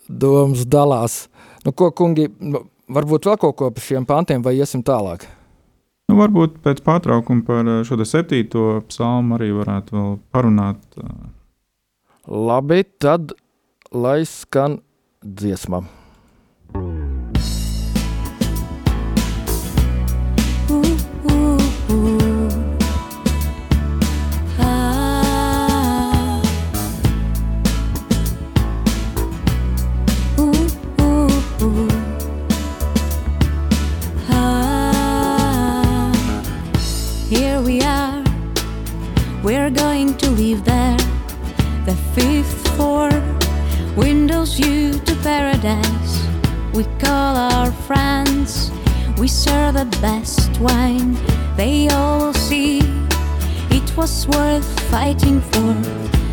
Domas 0.08 0.64
dalās. 0.68 1.22
Nu, 1.64 1.72
ko, 1.76 1.90
kungi, 1.96 2.26
varbūt 2.90 3.28
vēl 3.28 3.38
kaut 3.40 3.58
ko 3.58 3.68
par 3.74 3.84
šiem 3.84 4.06
pantiem, 4.08 4.44
vai 4.44 4.56
iesim 4.58 4.82
tālāk? 4.86 5.26
Nu, 6.10 6.16
varbūt 6.18 6.58
pēc 6.64 6.80
pārtraukuma 6.82 7.44
par 7.46 7.68
šo 7.86 8.00
septīto 8.08 8.80
psalmu 8.88 9.36
arī 9.36 9.52
varētu 9.54 9.96
vēl 9.96 10.16
parunāt. 10.34 10.80
Eh. 10.98 11.39
Labi, 12.28 12.84
tad 13.00 13.32
lai 13.92 14.24
skan 14.28 14.80
dziesma. 15.24 15.80
paradise. 45.60 46.26
We 46.74 46.84
call 46.98 47.36
our 47.36 47.72
friends, 47.72 48.70
we 49.18 49.28
serve 49.28 49.74
the 49.74 49.84
best 50.00 50.58
wine 50.60 51.16
they 51.56 51.88
all 51.88 52.32
see. 52.32 52.80
It 53.70 53.96
was 53.96 54.26
worth 54.28 54.80
fighting 54.90 55.40
for, 55.40 55.76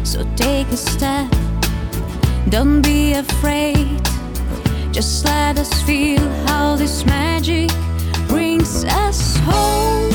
so 0.05 0.23
take 0.35 0.67
a 0.67 0.77
step. 0.77 1.29
Don't 2.49 2.81
be 2.81 3.13
afraid, 3.13 4.01
just 4.91 5.25
let 5.25 5.57
us 5.57 5.81
feel 5.83 6.21
how 6.47 6.75
this 6.75 7.05
magic 7.05 7.69
brings 8.27 8.85
us 8.85 9.35
home. 9.37 10.06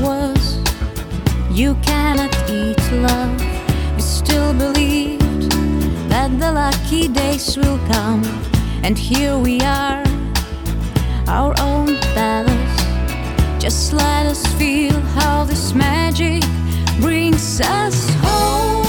Was 0.00 0.58
You 1.50 1.74
cannot 1.82 2.34
eat 2.48 2.80
love. 2.92 3.42
You 3.94 4.00
still 4.00 4.54
believed 4.54 5.52
that 6.08 6.30
the 6.38 6.50
lucky 6.50 7.08
days 7.08 7.58
will 7.58 7.78
come. 7.92 8.22
And 8.82 8.96
here 8.96 9.36
we 9.36 9.60
are, 9.60 10.02
our 11.28 11.54
own 11.60 11.96
palace. 12.14 12.76
Just 13.62 13.92
let 13.92 14.26
us 14.26 14.46
feel 14.54 14.98
how 15.16 15.44
this 15.44 15.74
magic 15.74 16.42
brings 17.00 17.60
us 17.60 18.08
home. 18.22 18.81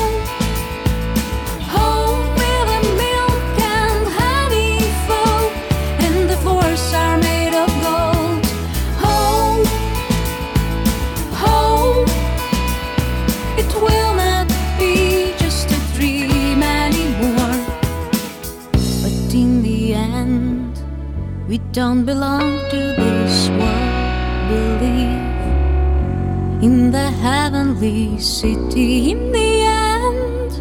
Belong 22.05 22.59
to 22.69 22.77
this 22.77 23.49
world, 23.49 24.47
believe 24.47 25.41
in 26.61 26.91
the 26.91 27.09
heavenly 27.09 28.19
city 28.19 29.09
in 29.11 29.31
the 29.31 29.61
end. 29.65 30.51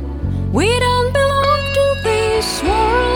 We 0.55 0.67
don't 0.81 1.13
belong 1.13 1.61
to 1.75 1.85
this 2.03 2.63
world, 2.63 3.12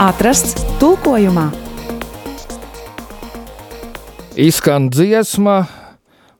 Atrasts 0.00 0.54
tulkojumā. 0.80 1.50
Izskan 4.40 4.86
dziesma, 4.88 5.56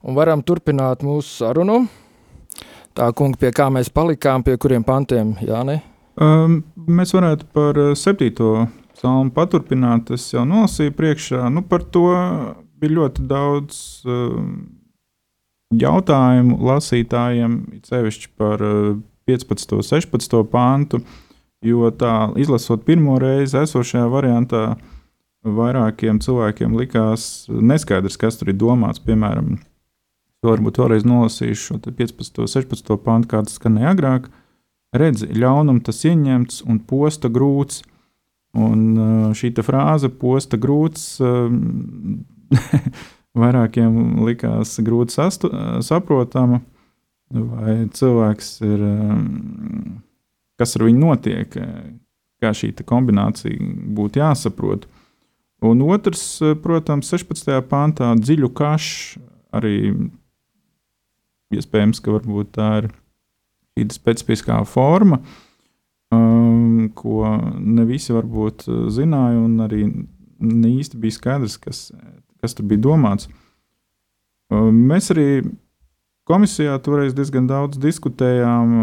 un 0.01 0.17
varam 0.17 0.41
turpināt 0.41 1.03
mūsu 1.05 1.43
sarunu. 1.43 1.75
Tā, 2.97 3.11
kungi, 3.13 3.37
pie 3.37 3.51
kā 3.53 3.67
mēs 3.69 3.93
palikām, 3.93 4.41
pie 4.41 4.57
kuriem 4.57 4.81
pantiem, 4.81 5.35
Jāni? 5.45 5.77
Um, 6.17 6.57
mēs 6.89 7.13
varētu 7.13 7.51
par 7.53 7.77
uh, 7.77 7.93
septīto 7.93 8.65
psalmu 8.95 9.29
paturpināt. 9.37 10.09
Es 10.17 10.25
jau 10.33 10.41
nolasīju 10.49 10.97
priekšā. 10.97 11.45
Nu, 11.53 11.61
par 11.61 11.85
to 11.85 12.07
bija 12.81 12.97
ļoti 12.97 13.29
daudz 13.29 13.79
um, 14.09 14.53
jautājumu 15.77 16.63
lasītājiem, 16.65 17.59
sevišķi 17.93 18.37
par 18.41 18.65
uh, 18.65 18.95
15. 19.29 19.77
un 19.77 19.91
16. 19.93 20.41
pāntu. 20.49 21.05
Jo 21.61 21.91
tā, 21.93 22.31
izlasot 22.41 22.85
pirmo 22.87 23.19
reizi, 23.21 23.59
esošajā 23.61 24.07
variantā, 24.09 24.61
vairākiem 25.45 26.19
cilvēkiem 26.21 26.73
likās 26.77 27.45
neskaidrs, 27.49 28.17
kas 28.17 28.39
tur 28.39 28.49
ir 28.49 28.57
domāts. 28.61 29.01
Piemēram, 29.05 29.59
varbūt 30.45 30.79
vēlreiz 30.81 31.05
nolasīšu 31.05 31.61
šo 31.61 31.77
te 31.85 31.93
15. 31.93 32.41
un 32.41 32.49
16. 32.49 32.97
pāntu, 33.05 33.29
kāds 33.35 33.57
skanēja 33.59 33.93
agrāk. 33.95 34.29
Redzi, 34.97 35.29
ļaunums 35.37 35.85
tas 35.87 36.01
ieņemts 36.09 36.63
un 36.67 36.81
posta 36.87 37.29
grūts. 37.31 37.83
Un 38.57 39.31
šī 39.37 39.53
frāze, 39.63 40.09
posta 40.11 40.57
grūts, 40.59 41.21
vairākiem 43.41 44.25
likās 44.25 44.73
grūti 44.83 45.15
sastu, 45.15 45.51
saprotama. 45.85 46.59
Vai 47.31 47.85
cilvēks 47.95 48.49
ir, 48.67 48.81
kas 50.61 50.77
ar 50.77 50.85
viņu 50.85 51.01
notiek, 51.01 51.59
kā 52.41 52.53
šī 52.57 52.71
kombinācija 52.87 53.57
būtu 53.97 54.21
jāsaprot. 54.21 54.87
Un 55.65 55.83
otrs, 55.85 56.23
protams, 56.63 57.11
16. 57.13 57.53
pāntā 57.69 58.13
dziļu 58.17 58.49
kašu 58.57 59.21
arī 59.53 59.75
iespējams, 61.53 61.99
ka 62.01 62.15
tā 62.55 62.69
ir 62.81 62.89
šī 63.77 63.87
specifiskā 63.93 64.57
forma, 64.67 65.19
um, 66.15 66.89
ko 66.95 67.35
ne 67.59 67.85
visi 67.89 68.15
varbūt 68.15 68.65
zināja, 68.93 69.41
un 69.41 69.59
arī 69.67 69.85
ne 70.41 70.71
īsti 70.71 70.99
bija 71.01 71.17
skaidrs, 71.17 71.59
kas, 71.61 71.83
kas 72.41 72.57
tur 72.57 72.67
bija 72.71 72.85
domāts. 72.87 73.29
Um, 74.51 74.81
mēs 74.89 75.11
arī 75.13 75.43
komisijā 76.31 76.77
toreiz 76.83 77.11
diezgan 77.17 77.49
daudz 77.51 77.79
diskutējām, 77.83 78.73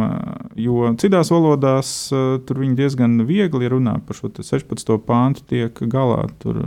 jo 0.61 0.93
citās 1.01 1.33
valodās 1.33 1.91
uh, 2.13 2.37
tur 2.45 2.61
viņi 2.61 2.77
diezgan 2.77 3.19
viegli 3.29 3.73
runā 3.73 3.97
par 4.05 4.21
šo 4.21 4.29
16. 4.37 4.95
pāntu, 5.09 5.47
tiek 5.49 5.81
galā 5.89 6.27
tur 6.43 6.61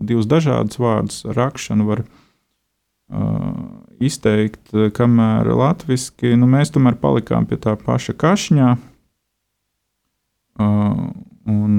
divus 0.00 0.28
dažādus 0.30 0.80
vārdus 0.80 1.22
rakšanu 1.36 1.86
var 1.88 2.02
uh, 2.04 3.52
izteikt, 4.00 4.72
kamēr 4.96 5.52
latviešu 5.54 6.34
nu, 6.40 6.48
mēs 6.50 6.72
tomēr 6.74 6.98
palikām 7.00 7.46
pie 7.48 7.60
tā 7.60 7.76
paša 7.80 8.16
kašņā. 8.20 8.72
Uh, 10.54 11.06
un 11.50 11.78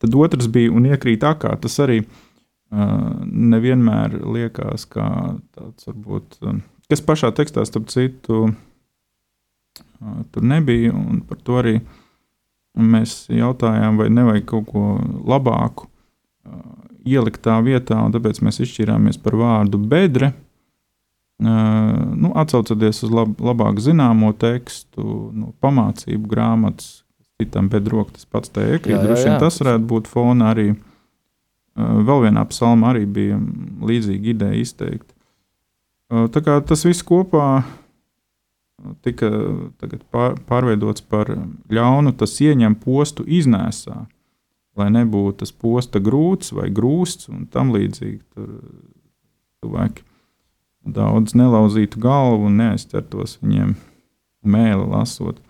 tad 0.00 0.14
otrs 0.16 0.48
bija 0.52 0.72
un 0.72 0.86
iekrīt 0.88 1.24
akā. 1.26 1.54
Tas 1.60 1.76
arī 1.84 2.02
uh, 2.04 3.24
nevienmēr 3.24 4.16
liekas 4.24 4.86
kā 4.90 5.08
tāds, 5.56 5.88
varbūt, 5.90 6.38
uh, 6.44 6.62
kas 6.94 7.04
pašā 7.04 7.34
tekstā, 7.34 7.66
starp 7.66 7.90
citu, 7.92 8.46
tur 10.30 10.46
nebija. 10.46 10.94
Par 11.28 11.42
to 11.42 11.58
arī 11.60 11.74
mēs 12.78 13.26
jautājām, 13.34 13.98
vai 14.00 14.08
nevajag 14.14 14.48
kaut 14.54 14.70
ko 14.70 14.86
labāku 15.26 15.90
ielikt 17.04 17.42
tā 17.44 17.58
vietā, 17.60 17.98
un 18.00 18.14
tāpēc 18.14 18.40
mēs 18.44 18.62
izšķirāmies 18.64 19.20
par 19.20 19.36
vārdu 19.36 19.76
bedre. 19.76 20.32
Nu, 21.44 22.30
atcaucoties 22.38 23.02
uz 23.04 23.10
lab, 23.12 23.34
labāk 23.42 23.80
zināmo 23.82 24.30
tekstu, 24.38 25.02
no 25.34 25.50
pamācību 25.60 26.30
grāmatas, 26.30 27.02
citam 27.40 27.68
bedroka 27.68 28.14
tas 28.16 28.28
pats 28.30 28.52
te 28.54 28.62
iekrīt. 28.76 29.02
Droši 29.02 29.26
vien 29.28 29.40
tas 29.42 29.58
varētu 29.60 29.88
būt 29.90 30.08
fona 30.08 30.52
arī. 30.54 30.68
Vēl 31.74 32.28
vienā 32.28 32.44
psalmā 32.46 32.92
arī 32.94 33.04
bija 33.10 33.40
līdzīga 33.82 34.30
ideja 34.30 34.62
izteikta. 34.62 35.13
Tā 36.12 36.42
kā 36.44 36.58
tas 36.66 36.84
viss 36.84 37.04
kopā 37.06 37.64
tika 39.04 39.30
pār, 40.12 40.34
pārveidots 40.48 41.04
par 41.08 41.30
ļaunu, 41.72 42.12
tas 42.18 42.36
ieņem 42.44 42.76
postu 42.82 43.24
iznēsā, 43.24 44.04
lai 44.76 44.88
nebūtu 44.92 45.40
tas 45.42 45.54
posta 45.54 46.02
grūts 46.02 46.52
vai 46.56 46.68
grūsts 46.74 47.30
un 47.32 47.46
tam 47.50 47.72
līdzīgi. 47.74 48.20
Tur 48.34 48.50
cilvēki 49.64 50.04
daudz 50.84 51.36
nelauzītu 51.38 52.00
galvu 52.02 52.50
un 52.50 52.58
neaizķertos 52.60 53.38
viņiem 53.40 53.76
mēli 54.44 54.88
lasot. 54.90 55.40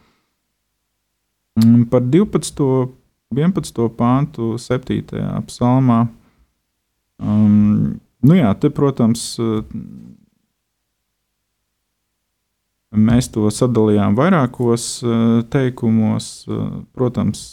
Par 1.90 2.02
12. 2.02 2.66
un 3.34 3.38
11. 3.38 3.80
pāntu 3.98 4.54
7. 4.58 5.02
psalmā. 5.48 6.04
Um, 7.22 7.96
nu 8.26 8.36
jā, 8.36 8.50
te, 8.58 8.70
protams, 8.74 9.36
mēs 12.94 13.28
to 13.34 13.50
sadalījām 13.50 14.16
vairākos 14.18 14.86
teikumos. 15.52 16.28
Protams, 16.96 17.44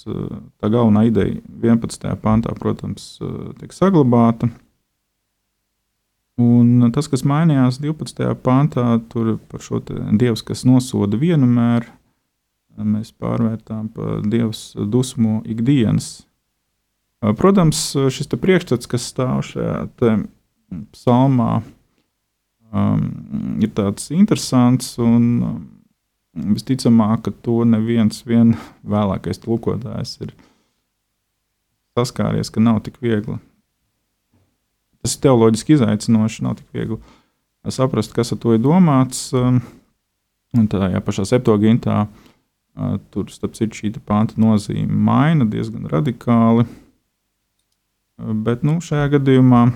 tā 0.62 0.70
galvenā 0.72 1.08
ideja 1.10 1.40
11. 1.62 2.16
pāntā, 2.22 2.54
protams, 2.60 3.16
tiek 3.60 3.74
saglabāta. 3.76 4.50
Un 6.42 6.88
tas, 6.96 7.10
kas 7.12 7.26
mainījās 7.28 7.78
12. 7.84 8.32
pāntā, 8.42 8.86
tur 9.12 9.36
par 9.52 9.62
šo 9.62 9.82
dievu, 9.86 10.38
kas 10.48 10.64
nosoda 10.66 11.20
vienu 11.22 11.50
mēru, 11.50 11.92
mēs 12.82 13.12
pārvērtām 13.20 13.92
par 13.94 14.24
dievu 14.26 14.56
dusmu 14.90 15.42
ikdienas. 15.46 16.24
Protams, 17.38 17.92
šis 18.10 18.32
priekšstats, 18.32 18.90
kas 18.90 19.06
stāv 19.12 19.44
šajā 19.46 19.76
psalmā, 20.96 21.62
um, 22.72 23.06
ir 23.62 23.72
tāds 23.78 24.10
interesants 24.16 24.96
un 25.02 25.28
um, 25.46 25.62
visticamāk, 26.56 27.28
ka 27.28 27.36
to 27.46 27.62
neviens 27.68 28.24
vien 28.28 28.56
vēlākais 28.96 29.44
tulkotājs 29.44 30.18
ir 30.26 30.36
saskāries, 31.98 32.50
ka 32.52 32.64
nav 32.64 32.84
tik 32.88 33.02
viegli 33.04 33.40
tas 35.02 35.16
ir 35.18 35.24
teoloģiski 35.26 35.76
izaicinoši, 35.78 36.44
nav 36.46 36.58
tik 36.60 36.78
viegli 36.78 37.00
saprast, 37.70 38.14
kas 38.14 38.34
ar 38.34 38.42
to 38.42 38.56
ir 38.56 38.62
domāts. 38.64 39.30
Um, 39.38 39.62
un 40.58 40.68
tādā 40.70 41.00
pašā 41.06 41.26
septogintā 41.30 42.04
uh, 42.06 42.98
tur, 43.14 43.30
starp 43.34 43.56
citu, 43.58 43.78
šī 43.78 43.94
panta 44.06 44.40
nozīme 44.42 44.92
maina 44.92 45.48
diezgan 45.50 45.90
radikāli. 45.92 46.66
Uh, 48.22 48.34
bet 48.46 48.66
nu, 48.68 48.80
šajā 48.84 49.14
gadījumā 49.18 49.68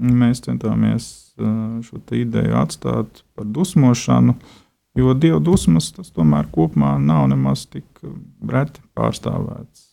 mēs 0.00 0.44
centāmies 0.44 1.08
šo 1.36 2.00
ideju 2.16 2.56
atstāt 2.56 3.22
par 3.36 3.48
dusmošanu, 3.52 4.36
jo 4.96 5.14
dievu 5.14 5.40
dusmas 5.44 5.90
tas 5.92 6.12
tomēr 6.16 6.48
kopumā 6.52 6.96
nav 7.02 7.28
nemaz 7.32 7.66
tik 7.68 7.84
reti 8.48 8.80
pārstāvēts 8.96 9.90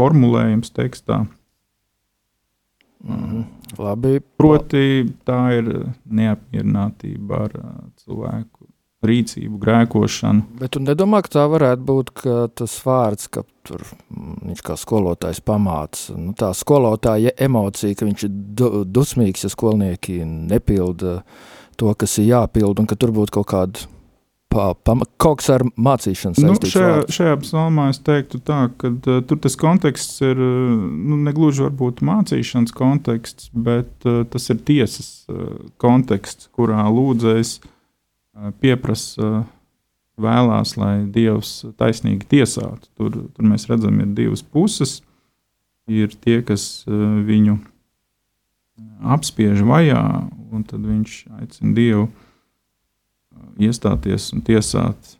formulējums 0.00 0.72
tekstā. 0.74 1.24
Mhm. 3.04 3.42
Labi. 3.78 4.20
Proti, 4.38 5.04
tā 5.28 5.40
ir 5.58 5.70
neapmierinātība 6.08 7.40
ar 7.46 7.56
cilvēku 8.00 8.63
rīcību, 9.08 9.58
grēkošanu. 9.62 10.44
Bet 10.60 10.74
tu 10.76 10.82
nedomā, 10.84 11.22
ka 11.24 11.34
tā 11.38 11.46
varētu 11.50 11.86
būt 11.88 12.12
ka 12.22 12.36
tas 12.60 12.76
vārds, 12.84 13.28
ka 13.32 13.44
tur 13.66 13.82
mm, 13.84 14.36
viņš 14.50 14.62
kā 14.66 14.76
skolotājs 14.80 15.42
pamāca. 15.44 16.18
Nu, 16.18 16.34
tā 16.38 16.52
skolotāja 16.56 17.34
emocija, 17.46 17.96
ka 17.98 18.08
viņš 18.08 18.28
ir 18.28 18.38
du 18.60 18.70
dusmīgs, 18.84 19.46
ja 19.46 19.52
skolnieki 19.52 20.22
nepilda 20.26 21.20
to, 21.80 21.90
kas 21.98 22.18
ir 22.22 22.30
jāpild, 22.32 22.80
un 22.80 22.88
ka 22.90 22.98
tur 22.98 23.14
būtu 23.14 23.40
kaut 23.40 23.50
kāda 23.50 23.90
kaut 24.54 25.40
kas 25.40 25.48
ar 25.50 25.64
mācīšanu 25.66 26.38
Nu, 26.38 26.52
saistīts. 26.54 26.74
šajā, 26.76 26.90
vārds. 26.92 27.16
šajā 27.16 27.38
psalmā 27.42 27.88
es 27.90 27.98
teiktu, 28.06 28.38
tā, 28.38 28.58
ka 28.78 28.92
uh, 28.94 29.20
tur 29.26 29.40
tas 29.42 29.56
konteksts 29.58 30.22
ir 30.22 30.38
uh, 30.38 30.76
nu, 31.10 31.18
negluži 31.26 31.64
varbūt 31.66 32.04
mācīšanas 32.06 32.74
konteksts, 32.76 33.50
bet 33.50 33.90
uh, 34.06 34.22
tas 34.30 34.46
ir 34.54 34.60
tiesas 34.62 35.08
uh, 35.26 35.56
konteksts, 35.82 36.52
kurā 36.54 36.86
lūdzējs 36.86 37.56
uh, 37.58 37.73
pieprasa, 38.62 39.44
vēlās, 40.20 40.76
lai 40.78 41.04
Dievs 41.10 41.64
taisnīgi 41.78 42.26
tiesātu. 42.30 42.88
Tur, 42.98 43.16
tur 43.34 43.48
mēs 43.50 43.66
redzam, 43.70 43.98
ir 44.02 44.14
divas 44.16 44.42
puses. 44.42 45.00
Ir 45.90 46.14
tie, 46.24 46.38
kas 46.46 46.84
viņu 46.88 47.58
apspiež 49.14 49.60
vajā, 49.66 50.04
un 50.54 50.62
tad 50.66 50.86
viņš 50.86 51.18
aicina 51.40 51.74
Dievu 51.76 52.06
iestāties 53.60 54.30
un 54.34 54.42
tiesāt 54.46 55.16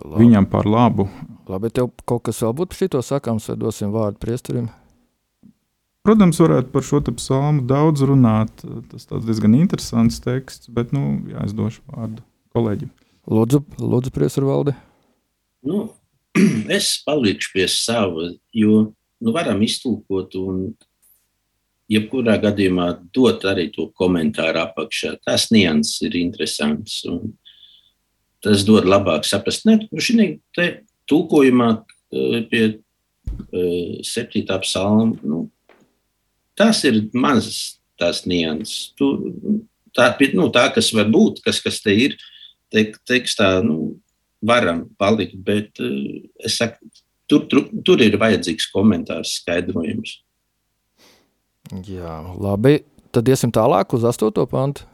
Labi. 0.00 0.24
viņam 0.24 0.48
par 0.50 0.66
labu. 0.66 1.08
Labi, 1.50 1.70
tev 1.70 1.90
kaut 2.08 2.24
kas 2.26 2.40
vēl 2.42 2.54
būtu 2.56 2.72
par 2.72 2.80
šito 2.80 3.02
sakāms, 3.04 3.50
vai 3.50 3.58
dosim 3.60 3.92
vārdu 3.94 4.22
priesterim? 4.22 4.70
Protams, 6.06 6.38
varētu 6.38 6.70
par 6.70 6.84
šo 6.86 7.00
psalmu 7.18 7.64
daudz 7.66 8.04
runāt. 8.06 8.62
Tas 8.92 9.08
tāds 9.10 9.26
diezgan 9.26 9.56
interesants 9.58 10.20
teksts, 10.22 10.70
bet 10.70 10.92
nu, 10.94 11.18
jā, 11.32 11.42
es 11.48 11.54
došu 11.56 11.82
vārdu 11.90 12.22
kolēģim. 12.54 12.92
Lūdzu, 13.26 13.62
lūdzu 13.82 14.12
priesteru 14.14 14.52
valdi. 14.52 14.76
Nu, 15.66 15.88
es 16.76 16.92
palikšu 17.06 17.56
pie 17.56 17.66
sava, 17.72 18.28
jo 18.54 18.84
nu, 19.18 19.34
varam 19.34 19.64
iztulkot 19.66 20.36
un 20.38 20.68
jebkurā 21.90 22.36
gadījumā 22.42 22.86
dot 23.14 23.42
arī 23.50 23.66
to 23.74 23.88
komentāru 23.98 24.62
apakšā. 24.62 25.16
Tas 25.26 25.50
nianses 25.50 26.06
ir 26.06 26.14
interesants. 26.22 27.02
un 27.10 27.34
Tas 28.46 28.62
dod 28.62 28.86
labāk 28.86 29.24
saprast. 29.26 29.64
Ne, 29.66 29.80
nu, 29.90 30.02
šī 30.02 30.36
te 30.54 30.68
tulkojumā 31.10 31.70
eh, 31.74 32.40
pie 32.46 32.62
eh, 32.70 33.96
septītā 34.06 34.60
psalma, 34.62 35.16
nu, 35.26 35.48
tas 36.58 36.82
ir 36.88 37.04
mazas 37.14 37.76
tās 38.00 38.24
nianses. 38.28 38.92
Tu, 38.98 39.10
tā, 39.96 40.10
nu, 40.36 40.48
tā, 40.54 40.68
kas 40.74 40.92
var 40.96 41.08
būt, 41.12 41.42
kas, 41.44 41.60
kas 41.64 41.80
te 41.84 41.94
ir 41.94 42.16
tek, 42.72 42.96
tekstā, 43.08 43.58
nu, 43.64 43.96
varam 44.46 44.84
palikt, 45.00 45.36
bet 45.46 45.80
eh, 45.82 46.26
es 46.44 46.58
saku, 46.60 46.90
tur, 47.30 47.46
tur, 47.50 47.66
tur 47.86 48.02
ir 48.04 48.18
vajadzīgs 48.20 48.68
komentārs, 48.74 49.38
skaidrojums. 49.40 50.20
Jā, 51.88 52.20
labi. 52.38 52.78
Tad 53.14 53.28
iesim 53.32 53.50
tālāk 53.54 53.94
uz 53.96 54.04
8. 54.06 54.44
pantu. 54.50 54.84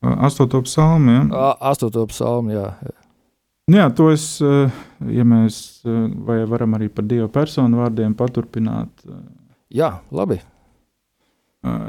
Astoto 0.00 0.60
psalmu. 0.64 1.12
Ja? 1.12 1.54
8. 1.72 1.90
psalmu, 2.12 2.54
jā. 2.54 2.68
Jā, 3.70 3.86
to 3.94 4.08
es, 4.10 4.24
eh, 4.42 4.78
ja 5.14 5.24
mēs 5.26 5.82
eh, 5.86 6.06
vai 6.26 6.40
varam 6.48 6.74
arī 6.78 6.88
par 6.92 7.06
Dieva 7.06 7.28
personu 7.32 7.82
vārdiem 7.82 8.16
paturpināt. 8.18 9.04
Jā, 9.70 10.00
labi. 10.10 10.40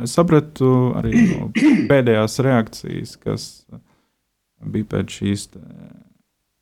Es 0.04 0.14
sapratu 0.18 0.92
arī 1.00 1.16
no 1.32 1.50
pēdējās 1.92 2.40
reakcijas, 2.44 3.16
kas 3.22 3.46
bija 4.62 4.90
pēc 4.92 5.18
šīs 5.22 5.48
te 5.54 5.62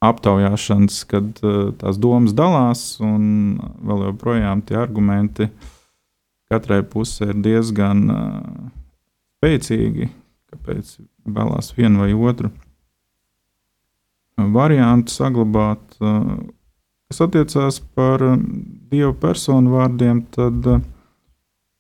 aptaujāšanas, 0.05 1.01
kad 1.09 1.41
eh, 1.43 1.57
tās 1.79 1.99
domas 1.99 2.35
dalās, 2.37 2.83
un 3.03 3.59
vēl 3.83 4.05
joprojām 4.09 4.63
tie 4.63 4.77
argumenti 4.79 5.49
katrai 6.49 6.81
pusē 6.87 7.27
ir 7.29 7.41
diezgan 7.45 7.99
uh, 8.09 8.37
spēcīgi, 9.37 10.07
kāpēc 10.49 10.95
vēlās 11.29 11.75
vienu 11.77 12.01
vai 12.01 12.15
otru 12.15 12.49
variantu 14.55 15.13
saglabāt. 15.13 15.83
Uh, 16.01 16.39
kas 17.11 17.21
attiecās 17.27 17.77
par 17.93 18.23
uh, 18.25 18.39
dievu 18.89 19.13
personu 19.21 19.75
vārdiem, 19.75 20.23
tad 20.33 20.71
uh, 20.73 20.81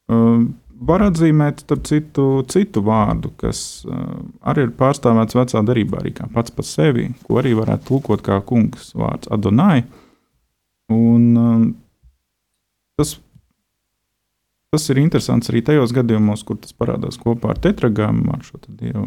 var 0.09 1.03
atzīmēt 1.09 1.65
citu, 1.87 2.27
citu 2.49 2.83
vārdu, 2.85 3.31
kas 3.39 3.83
uh, 3.87 4.19
arī 4.47 4.67
ir 4.67 4.75
pārstāvēts 4.79 5.37
vecā 5.37 5.63
darbā, 5.65 5.99
arī 6.01 6.13
kā 6.15 6.29
pats 6.33 6.53
par 6.55 6.67
sevi, 6.67 7.09
ko 7.27 7.39
arī 7.41 7.55
varētu 7.57 7.89
tulkot 7.89 8.23
kā 8.25 8.39
kungs 8.47 8.93
vārds 8.97 9.31
Adonai. 9.33 9.83
Un, 10.89 11.25
um, 11.37 11.65
tas, 12.97 13.17
tas 14.73 14.87
ir 14.89 15.01
interesants 15.03 15.51
arī 15.51 15.61
tajos 15.67 15.93
gadījumos, 15.95 16.45
kur 16.47 16.57
tas 16.63 16.73
parādās 16.73 17.19
kopā 17.21 17.53
ar 17.53 17.61
tetragrammu, 17.61 18.31
ar 18.33 18.47
šo 18.47 18.61
dievu 18.69 19.05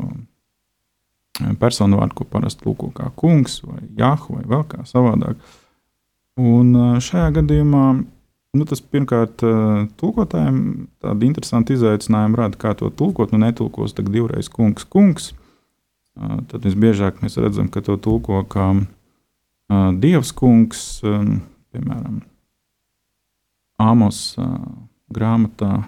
personu 1.58 1.98
vārdu, 1.98 2.20
ko 2.20 2.28
parasti 2.28 2.66
tulko 2.66 2.90
kā 2.94 3.08
kungs 3.16 3.62
vai 3.64 3.80
jahu 3.98 4.36
vai 4.36 4.44
vēl 4.52 4.66
kā 4.68 4.84
savādāk. 4.86 5.40
Un 6.40 6.74
uh, 6.76 6.98
šajā 7.02 7.32
gadījumā 7.40 7.86
Nu, 8.52 8.66
tas 8.68 8.82
pirmkārt, 8.84 9.40
eh, 9.48 9.84
tulkotājiem 9.96 10.56
tādu 11.00 11.24
interesantu 11.24 11.72
izaicinājumu 11.72 12.36
rada, 12.36 12.58
kā 12.60 12.74
to 12.76 12.90
tulkot. 12.92 13.30
Nu, 13.32 13.38
netulkos 13.40 13.94
tagad 13.96 14.12
divreiz 14.12 14.50
kungs, 14.52 14.84
kungs. 14.84 15.30
Eh, 16.20 16.34
Tad 16.50 16.66
visbiežāk 16.68 17.22
mēs 17.24 17.38
redzam, 17.40 17.70
ka 17.72 17.80
to 17.80 17.96
tulko 17.96 18.42
kā 18.44 18.66
eh, 18.76 19.92
dievs 19.96 20.34
kungs, 20.36 21.00
piemēram, 21.00 22.20
Amos 23.80 24.36
grāmatā. 25.10 25.86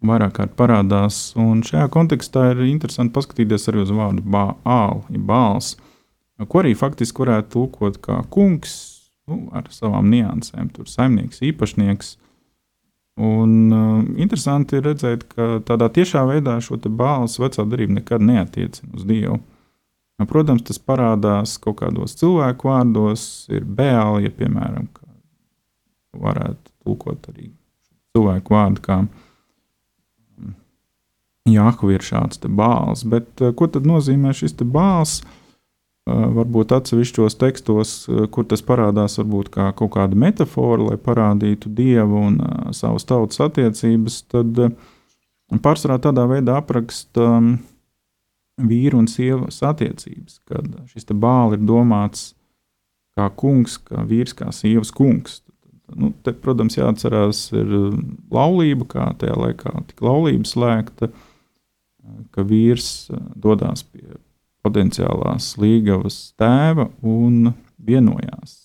Vairāk 0.00 0.32
kārt 0.38 0.54
parādās, 0.56 1.36
un 1.36 1.60
šajā 1.60 1.84
kontekstā 1.92 2.46
ir 2.54 2.62
interesanti 2.64 3.12
paskatīties 3.12 3.68
arī 3.68 3.82
uz 3.84 3.92
vārdu 3.92 4.24
bāli, 4.24 4.56
ja 4.64 5.20
bāls, 5.28 5.74
ko 6.48 6.62
arī 6.62 6.72
faktiski 6.72 7.20
varētu 7.20 7.52
tulkot 7.52 8.00
kā 8.00 8.16
kungs, 8.32 8.72
nu, 9.30 9.46
ar 9.56 9.68
savām 9.72 10.10
niansēm. 10.12 10.70
Tur 10.74 10.88
saimnieks, 10.90 11.42
īpašnieks. 11.46 12.16
Un, 13.20 13.54
uh, 13.74 14.02
interesanti 14.22 14.78
ir 14.78 14.86
redzēt, 14.88 15.26
ka 15.34 15.60
tādā 15.66 15.90
tiešā 15.92 16.22
veidā 16.28 16.56
šo 16.64 16.78
bāles 16.88 17.36
vecā 17.42 17.66
darību 17.68 17.98
nekad 17.98 18.24
neatiecina 18.24 18.94
uz 18.96 19.06
Dievu. 19.08 19.40
Nu, 20.20 20.28
Protams, 20.28 20.64
tas 20.68 20.80
parādās 20.80 21.56
kaut 21.60 21.80
kādos 21.80 22.16
cilvēku 22.20 22.68
vārdos, 22.68 23.24
ir 23.52 23.64
bēli, 23.64 24.28
ja 24.28 24.32
piemēram, 24.36 24.88
varētu 26.20 26.72
tulkot 26.84 27.28
arī 27.32 27.50
cilvēku 28.14 28.56
vārdu 28.56 28.84
kā 28.84 29.02
Jāhu 31.50 31.88
ir 31.90 32.04
šāds 32.04 32.38
bāls. 32.46 33.02
Bet 33.08 33.40
uh, 33.40 33.52
ko 33.56 33.66
tad 33.66 33.88
nozīmē 33.88 34.32
šis 34.36 34.54
bāls? 34.60 35.20
Uh, 35.24 35.39
varbūt 36.36 36.72
atsevišķos 36.76 37.36
tekstos, 37.40 37.94
kur 38.34 38.46
tas 38.50 38.62
parādās, 38.66 39.18
varbūt 39.20 39.50
kā 39.54 39.70
kaut 39.76 39.94
kāda 39.96 40.18
metāfora, 40.18 40.90
lai 40.90 40.98
parādītu 41.00 41.72
dievu 41.76 42.24
un 42.28 42.38
savas 42.76 43.06
tautas 43.08 43.42
attiecības, 43.46 44.22
tad 44.30 44.62
pārsvarā 45.64 45.98
tādā 46.02 46.26
veidā 46.30 46.58
apraksta 46.60 47.28
vīru 48.60 49.00
un 49.00 49.08
sievas 49.10 49.62
attiecības, 49.66 50.40
kad 50.48 50.66
šis 50.92 51.08
bāls 51.14 51.56
ir 51.56 51.64
domāts 51.64 52.30
kā 53.18 53.28
kungs, 53.36 53.78
kā 53.82 54.04
vīrs, 54.08 54.34
kā 54.36 54.50
sievas 54.54 54.92
kungs. 54.94 55.40
Nu, 55.90 56.12
te, 56.22 56.32
protams, 56.32 56.76
jāatcerās, 56.78 57.48
ir 57.56 57.70
laulība, 58.30 58.86
kā 58.92 59.08
tajā 59.18 59.34
laikā 59.40 59.72
tika 59.88 60.06
laulība 60.06 60.46
slēgta, 60.46 61.10
ka 62.30 62.44
vīrs 62.46 63.10
dodas 63.34 63.82
pie 63.82 64.06
potenciālās 64.64 65.54
līgavas 65.60 66.18
tēva 66.40 66.88
un 67.06 67.52
vienojās. 67.80 68.56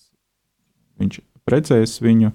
Viņš 1.00 1.20
precēs 1.48 1.98
viņu, 2.04 2.32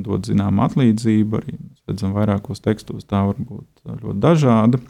dod 0.00 0.26
zināmu 0.28 0.64
atlīdzību, 0.64 1.40
arī 1.40 1.56
mēs 1.58 1.84
redzam 1.90 2.14
vairākos 2.16 2.62
tekstos, 2.64 3.06
tā 3.08 3.22
var 3.28 3.38
būt 3.38 3.84
ļoti 4.02 4.18
dažāda. 4.22 4.80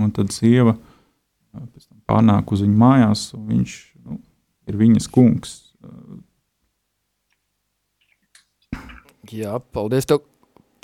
un 0.00 0.10
tad 0.16 0.32
sieva 0.32 0.78
pārnāk 2.08 2.52
uz 2.52 2.62
viņu 2.64 2.78
mājās, 2.80 3.24
un 3.36 3.46
viņš 3.50 3.74
nu, 4.06 4.16
ir 4.70 4.78
viņas 4.80 5.08
kungs. 5.12 5.56
Jā, 9.30 9.58
paldies 9.74 10.08
tev 10.08 10.24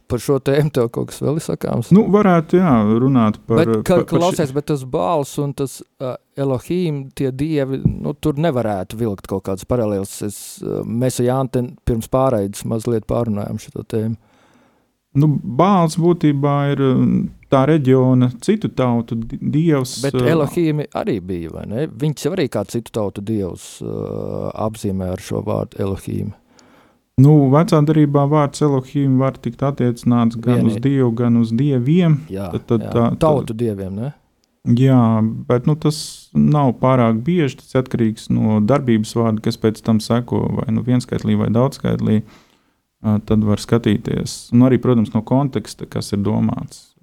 par 0.09 0.23
šo 0.23 0.39
tēmu. 0.43 0.71
Tev 0.77 0.89
kaut 0.95 1.11
kas 1.11 1.21
vēl 1.25 1.39
ir 1.41 1.45
sakāms. 1.45 1.91
Nu, 1.95 2.05
varētu 2.13 2.61
jā, 2.61 2.73
runāt 3.03 3.39
par 3.47 3.63
bet, 3.63 3.73
ka, 3.87 3.97
par- 3.97 4.05
par 4.05 4.11
klausies, 4.21 4.53
bet 4.57 4.67
tas 4.71 4.85
bāls 4.85 5.33
un 5.43 5.53
tas 5.59 5.79
uh, 6.03 6.15
Elohim, 6.37 7.07
tie 7.17 7.31
dievi, 7.33 7.81
nu, 7.87 8.13
tur 8.21 8.39
nevarētu 8.41 8.99
vilkt 9.01 9.27
kaut 9.31 9.45
kādas 9.49 9.67
paralēlas. 9.69 10.17
Es, 10.27 10.39
uh, 10.65 10.83
mēs 10.87 11.21
ar 11.23 11.29
Jānu 11.31 11.67
pirms 11.89 12.09
pārējais 12.13 12.65
mazliet 12.69 13.07
pārunājām 13.11 13.59
šo 13.63 13.83
tēmu. 13.87 14.17
Nu, 15.17 15.31
Bāls 15.41 15.95
būtībā 15.97 16.55
ir 16.75 16.81
tā 17.49 17.63
reģiona 17.71 18.27
citu 18.45 18.69
tautu 18.77 19.17
di- 19.17 19.39
dievs. 19.41 19.95
Bet 20.05 20.19
Elohim 20.21 20.83
arī 20.93 21.15
bija, 21.25 21.53
vai 21.55 21.63
ne? 21.71 21.87
Viņš 21.89 22.27
arī 22.35 22.45
kā 22.53 22.67
citu 22.69 22.93
tautu 22.93 23.23
dievs 23.25 23.79
uh, 23.81 24.51
apzīmē 24.67 25.09
ar 25.15 25.23
šo 25.25 25.41
vārdu 25.47 25.81
Elohim. 25.81 26.35
Nu, 27.17 27.49
vecā 27.49 27.79
darbā 27.89 28.27
vārds 28.29 28.61
Elohim 28.61 29.19
var 29.23 29.39
tikt 29.41 29.63
attiecināts 29.65 30.37
gan 30.37 30.67
uz 30.67 30.75
Vienīgi. 30.75 30.83
dievu, 30.85 31.15
gan 31.17 31.37
uz 31.41 31.51
dieviem. 31.57 32.19
Jā, 32.29 32.51
Tad- 32.53 32.67
tad 32.67 32.81
jā. 32.83 32.91
tā- 32.93 33.11
tā- 33.13 33.19
tautu 33.19 33.55
dieviem, 33.57 33.95
ne? 33.95 34.15
Jā, 34.67 35.23
bet 35.47 35.67
nu, 35.67 35.77
tas 35.77 36.29
nav 36.35 36.75
pārāk 36.81 37.23
bieži. 37.23 37.57
Tas 37.57 37.73
atkarīgs 37.85 38.29
no 38.29 38.61
darbības 38.61 39.15
vārda, 39.15 39.41
kas 39.41 39.57
pēc 39.57 39.81
tam 39.83 39.99
seko 40.01 40.57
vai 40.57 40.75
nu 40.75 40.83
vienskaitlī 40.83 41.39
vai 41.39 41.49
daudzskaitlī. 41.49 42.23
Tad 43.03 43.45
var 43.45 43.57
skatīties. 43.57 44.53
Un 44.53 44.61
arī, 44.67 44.79
protams, 44.83 45.15
no 45.15 45.23
konteksta, 45.23 45.87
kas 45.89 46.13
ir 46.13 46.19
domāts. 46.19 46.95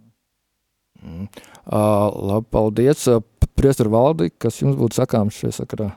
Mm. 1.06 1.28
Uh, 1.66 2.12
labi, 2.12 2.46
paldies. 2.52 3.08
Uh, 3.08 3.22
Priester 3.56 3.86
valdi, 3.88 4.32
kas 4.38 4.60
jums 4.60 4.76
būtu 4.76 4.98
sakāms 4.98 5.38
šajā 5.40 5.54
sakarā? 5.64 5.94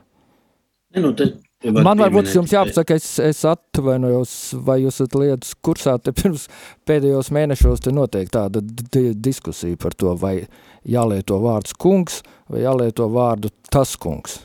Ne, 0.95 1.01
nu, 1.03 1.13
var 1.13 1.33
Man 1.65 1.97
varbūt 1.97 2.29
jums 2.35 2.53
jāpasaka, 2.53 2.99
es, 3.01 3.07
es 3.23 3.39
atvainojos, 3.49 4.33
vai 4.67 4.83
jūs 4.83 4.99
esat 5.01 5.15
lietas 5.17 5.55
kursā, 5.65 5.95
te 5.97 6.13
pirms 6.13 6.45
pēdējos 6.89 7.31
mēnešos 7.33 7.87
te 7.87 7.95
notiek 7.97 8.29
tāda 8.33 8.61
di 8.61 9.09
diskusija 9.17 9.79
par 9.81 9.97
to, 9.97 10.13
vai 10.21 10.43
jālieto 10.85 11.41
vārds 11.41 11.73
kungs, 11.81 12.21
vai 12.53 12.67
jālieto 12.67 13.09
vārdu 13.09 13.51
tas 13.73 13.97
kungs. 13.97 14.37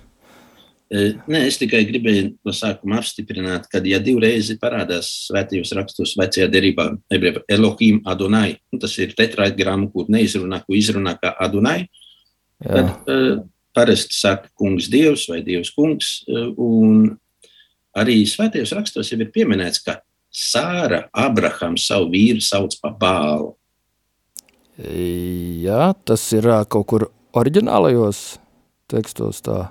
E, 0.92 1.12
Nē, 1.28 1.44
es 1.48 1.60
tikai 1.60 1.84
gribēju 1.88 2.32
no 2.48 2.56
sākuma 2.56 3.02
apstiprināt, 3.04 3.68
ka, 3.72 3.84
ja 3.88 4.00
divreiz 4.04 4.48
parādās 4.64 5.12
svētajos 5.28 5.76
rakstos, 5.76 6.16
vecajā 6.20 6.48
derībā, 6.52 6.94
ebreju 7.12 7.44
Elohim 7.52 8.00
Adonai, 8.08 8.56
un 8.72 8.80
tas 8.80 8.96
ir 9.04 9.12
tetrāgramma, 9.20 9.92
kur 9.92 10.08
neizrunā, 10.12 10.64
ko 10.64 10.80
izrunā 10.80 11.20
kā 11.20 11.36
Adonai, 11.44 11.82
Jā, 12.62 12.76
tad 12.76 13.12
uh, 13.12 13.40
parasti 13.76 14.16
saka 14.18 14.50
kungs 14.60 14.90
dievs 14.92 15.28
vai 15.32 15.42
dievs 15.46 15.72
kungs, 15.76 16.22
un 16.58 17.18
arī 17.98 18.22
svētajos 18.30 18.74
rakstos 18.78 19.12
jau 19.12 19.20
ir 19.20 19.32
pieminēts, 19.34 19.84
ka 19.86 20.00
Sāra 20.32 21.06
Abrahams 21.12 21.90
savu 21.90 22.12
vīru 22.14 22.40
sauc 22.44 22.78
par 22.82 22.94
bālu. 23.00 23.50
Jā 24.82 25.92
tas 26.08 26.24
ir 26.34 26.48
kaut 26.72 26.88
kur 26.88 27.10
oriģinālajos 27.36 28.22
tekstos 28.92 29.44
tā. 29.44 29.70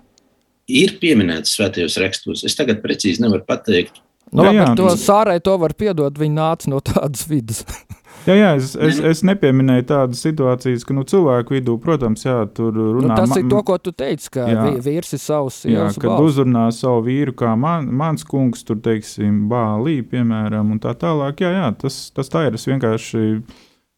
Ir 0.70 0.98
pieminēts 1.00 1.56
svētajos 1.56 1.96
rakstos. 1.98 2.44
Es 2.46 2.54
tagad 2.54 2.78
precīzi 2.84 3.24
nevaru 3.24 3.42
pateikt, 3.48 3.98
Nu, 4.30 4.44
Jā, 4.46 4.50
jā, 4.52 4.60
jā, 4.60 4.64
jā, 4.68 4.74
to 4.78 4.84
nu- 4.86 4.98
Sārai 5.00 5.40
to 5.42 5.56
var 5.58 5.72
piedot, 5.74 6.14
viņa 6.14 6.36
nāca 6.36 6.70
no 6.70 6.78
tādas 6.86 7.24
vidas. 7.26 7.64
Jā, 8.28 8.34
jā 8.36 8.48
es, 8.58 8.74
es, 8.76 8.98
es 9.00 9.22
nepieminēju 9.24 9.84
tādas 9.88 10.20
situācijas, 10.24 10.82
ka 10.84 10.94
nu, 10.96 11.04
cilvēku 11.08 11.54
vidū, 11.56 11.76
protams, 11.80 12.24
jā, 12.26 12.36
tur 12.52 12.72
Nu, 12.76 12.88
runā. 12.98 13.16
tas 13.16 13.30
ma- 13.32 13.38
ir 13.40 13.48
to, 13.48 13.62
ko 13.64 13.78
tu 13.78 13.92
teici, 13.96 14.28
ka 14.34 14.44
Jā. 14.50 14.66
vīrs 14.84 15.14
ir 15.16 15.22
savs 15.22 15.62
Jā, 15.64 15.86
kad 15.94 16.04
balss. 16.10 16.36
uzrunā 16.36 16.66
savu 16.76 17.06
vīru, 17.08 17.32
kā 17.32 17.54
man, 17.58 17.88
mans 17.92 18.24
kungs, 18.28 18.62
tur 18.66 18.76
teiksim, 18.76 19.46
bālī, 19.48 20.02
piemēram, 20.02 20.70
un 20.76 20.78
tā 20.80 20.92
tālāk. 20.94 21.40
Jā, 21.40 21.52
jā 21.56 21.70
tas, 21.80 22.10
tas 22.14 22.28
tā 22.28 22.46
ir. 22.48 22.54
Es 22.60 22.66
vienkārši 22.68 23.42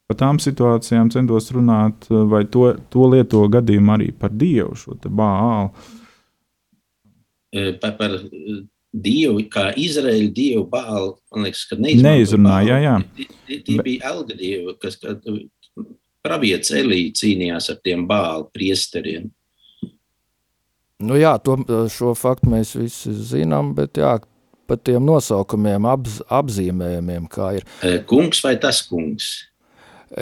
par 0.08 0.16
tām 0.22 0.38
situācijām 0.38 1.10
centos 1.10 1.50
runāt, 1.52 2.06
vai 2.28 2.44
to, 2.44 2.76
to 2.90 3.08
lieto 3.10 3.42
gadījumu 3.48 3.96
arī 3.96 4.12
par 4.12 4.30
dievu, 4.30 4.76
šo 4.76 4.94
bālu. 5.08 5.70
par, 7.80 7.96
par 7.98 8.10
dievu, 8.92 9.42
kā 9.52 9.70
Izraēļa 9.78 10.30
dievu 10.36 10.64
bālu. 10.70 11.14
Man 11.32 11.46
liekas, 11.48 11.64
ka 11.68 11.78
neizmanto 11.80 12.08
Neizrunā, 12.10 12.56
Bālu. 12.58 12.68
jā, 12.68 12.78
jā. 12.84 12.96
Tie, 13.48 13.60
tie, 13.66 13.76
bija 13.82 14.10
alga 14.12 14.36
dievi, 14.36 14.74
kas 14.82 14.98
kad, 15.00 15.24
pravietis 16.22 16.74
Elīja 16.78 17.14
cīnījās 17.22 17.70
ar 17.72 17.80
tiem 17.84 18.04
bālu 18.08 18.48
priesteriem. 18.54 19.30
Nu 21.02 21.16
jā, 21.18 21.34
to, 21.42 21.56
šo 21.90 22.12
faktu 22.14 22.52
mēs 22.52 22.76
visi 22.78 23.10
zinām, 23.32 23.72
bet 23.74 23.98
jā, 23.98 24.20
par 24.70 24.78
tiem 24.86 25.02
nosaukumiem, 25.04 25.88
apz, 25.90 26.20
apzīmējumiem, 26.30 27.26
kā 27.32 27.56
ir. 27.58 27.66
Eh, 27.82 27.98
Kungs 28.06 28.44
vai 28.44 28.54
tas 28.62 28.84
kungs? 28.86 29.32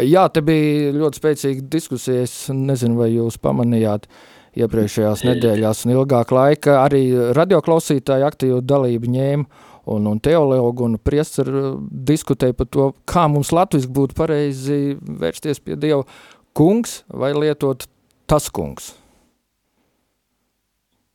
Jā, 0.07 0.29
te 0.31 0.41
bija 0.47 0.93
ļoti 0.95 1.19
spēcīga 1.19 1.65
diskusija. 1.69 2.23
Es 2.23 2.35
nezinu, 2.55 2.97
vai 3.03 3.11
jūs 3.11 3.37
pamanījāt 3.43 4.07
iepriekšējās 4.59 5.25
nedēļās 5.29 5.85
un 5.87 5.95
ilgāk 5.95 6.33
laika. 6.35 6.81
Arī 6.85 7.05
radioklausītāji 7.37 8.27
aktīvu 8.27 8.61
dalību 8.67 9.13
ņēma 9.15 9.67
un, 9.95 10.07
un 10.11 10.21
teologi 10.23 10.87
un 10.87 10.99
priesteri 11.03 11.75
diskutēja 12.11 12.57
par 12.59 12.71
to, 12.71 12.91
kā 13.09 13.27
mums 13.31 13.53
latviski 13.55 13.93
būtu 13.97 14.19
pareizi 14.19 14.81
vērsties 15.01 15.63
pie 15.65 15.79
Dieva 15.81 16.05
kungs 16.57 17.03
vai 17.09 17.33
lietot 17.37 17.87
tas 18.31 18.51
kungs. 18.53 18.95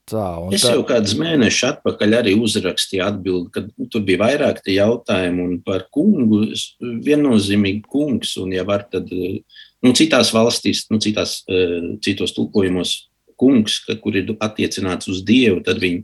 Tā, 0.05 0.25
un 0.37 0.53
Es 0.53 0.61
tā, 0.61 0.75
jau 0.75 0.83
kādus 0.85 1.15
mēnešus 1.17 1.63
atpakaļ 1.71 2.11
arī 2.19 2.35
uzrakstīju 2.37 3.01
atbildi, 3.07 3.49
kad 3.55 3.71
nu, 3.73 3.87
tur 3.89 4.03
bija 4.05 4.21
vairāk 4.21 4.59
un 5.41 5.55
par 5.65 5.87
kungu. 5.89 6.43
Viennozīmīgi 7.07 7.81
kungs, 7.89 8.35
un 8.37 8.53
ja 8.53 8.63
var, 8.63 8.85
tad 8.91 9.09
eh, 9.09 9.41
nu, 9.81 9.95
citās 9.97 10.29
valstīs, 10.29 10.85
nu, 10.91 10.99
citās, 11.01 11.41
eh, 11.49 11.97
citos 12.05 12.35
tulkojumos 12.37 12.93
kungs, 13.39 13.79
ka, 13.85 13.97
kur 14.01 14.15
ir 14.17 14.35
attiecināts 14.39 15.09
uz 15.11 15.23
Dievu, 15.25 15.61
tad 15.65 15.81
viņi 15.83 16.03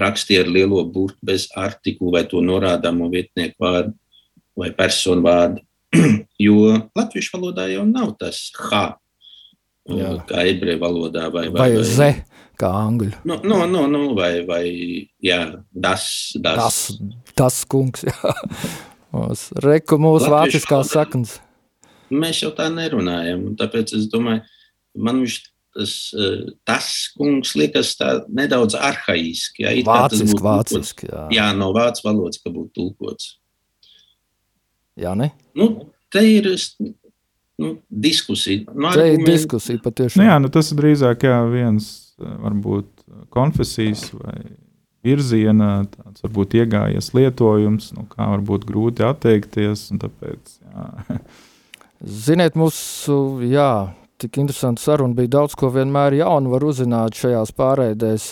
rakstīja 0.00 0.44
ar 0.44 0.50
lielo 0.50 0.82
burtu 0.90 1.18
bez 1.22 1.46
artikulu 1.54 2.16
vai 2.16 2.24
to 2.26 2.42
norādāmo 2.42 3.10
vietnieku 3.12 3.62
vārdu 3.62 3.94
vai 4.58 4.70
personu 4.74 5.22
vārdu. 5.26 5.62
jo 6.46 6.74
latviešu 6.96 7.36
valodā 7.36 7.68
jau 7.70 7.84
nav 7.86 8.14
tas 8.18 8.48
ha, 8.70 8.84
Jā. 9.84 10.14
kā 10.28 10.46
ebreju 10.48 10.80
valodā 10.80 11.28
vai, 11.32 11.46
vai 11.52 11.68
ze, 11.84 12.10
kā 12.60 12.70
angļu. 12.86 13.12
Nu, 13.28 13.38
nu, 13.44 13.60
nu, 13.68 13.84
nu, 13.90 14.02
vai, 14.16 14.38
vai 14.48 14.64
jā, 15.22 15.40
das, 15.70 16.06
das. 16.40 16.58
Tas, 16.58 16.78
tas 17.36 17.62
kungs, 17.68 18.06
jā. 18.08 18.34
Reku 19.62 19.98
mūsu 20.00 20.30
vāciskās 20.32 20.90
saknes. 20.94 21.36
Mēs 22.14 22.40
jau 22.42 22.50
tā 22.56 22.66
nerunājam. 22.72 23.44
un 23.50 23.58
Tāpēc 23.58 23.92
es 23.98 24.08
domāju, 24.10 24.42
man 24.98 25.20
viņš 25.22 25.36
tas, 25.74 25.94
eh, 26.14 26.42
tas 26.66 26.90
kungs 27.18 27.54
liekas 27.58 27.94
nedaudz 28.28 28.76
arhaiski. 28.78 29.64
Jā, 29.64 29.74
Vāciski, 29.86 30.42
vāciski, 30.42 31.08
jā. 31.10 31.24
Jā, 31.34 31.48
no 31.56 31.72
vācu 31.76 32.06
valodas, 32.06 32.40
ka 32.42 32.52
būtu 32.54 32.72
tulkots. 32.78 33.36
Jā, 35.00 35.14
ne? 35.18 35.32
Nu, 35.58 35.90
te 36.12 36.22
ir 36.22 36.48
nu, 37.58 37.76
diskusija. 37.90 38.64
Nu, 38.74 38.92
Te 38.94 39.06
ir 39.14 39.24
diskusija 39.26 39.82
patiešām. 39.82 40.22
Nu, 40.22 40.28
jā, 40.30 40.36
nu, 40.42 40.50
tas 40.54 40.70
ir 40.70 40.78
drīzāk 40.78 41.26
jā, 41.26 41.40
viens 41.50 41.88
eh, 42.18 42.36
varbūt 42.44 42.90
konfesijas 43.34 44.08
vai 44.14 44.38
virziena, 45.04 45.84
tāds 45.90 46.24
varbūt 46.24 46.54
iegājies 46.62 47.10
lietojums, 47.16 47.90
no 47.96 48.06
kā 48.08 48.30
varbūt 48.36 48.64
grūti 48.68 49.04
atteikties. 49.04 49.90
un 49.92 50.00
Tāpēc, 50.06 50.54
jā. 50.62 51.18
Ziniet, 52.24 52.56
mūsu, 52.58 53.18
jā, 53.48 53.94
tik 54.22 54.38
interesanti 54.40 54.82
saruna 54.82 55.16
bija 55.16 55.36
daudz, 55.38 55.56
ko 55.58 55.70
vienmēr 55.74 56.18
jaunu 56.20 56.52
var 56.54 56.66
uzzināt 56.66 57.18
šajās 57.18 57.54
pārēdēs 57.56 58.26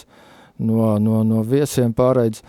no, 0.63 0.97
no, 1.03 1.23
no 1.27 1.45
viesiem 1.47 1.95
pārēdes. 1.97 2.43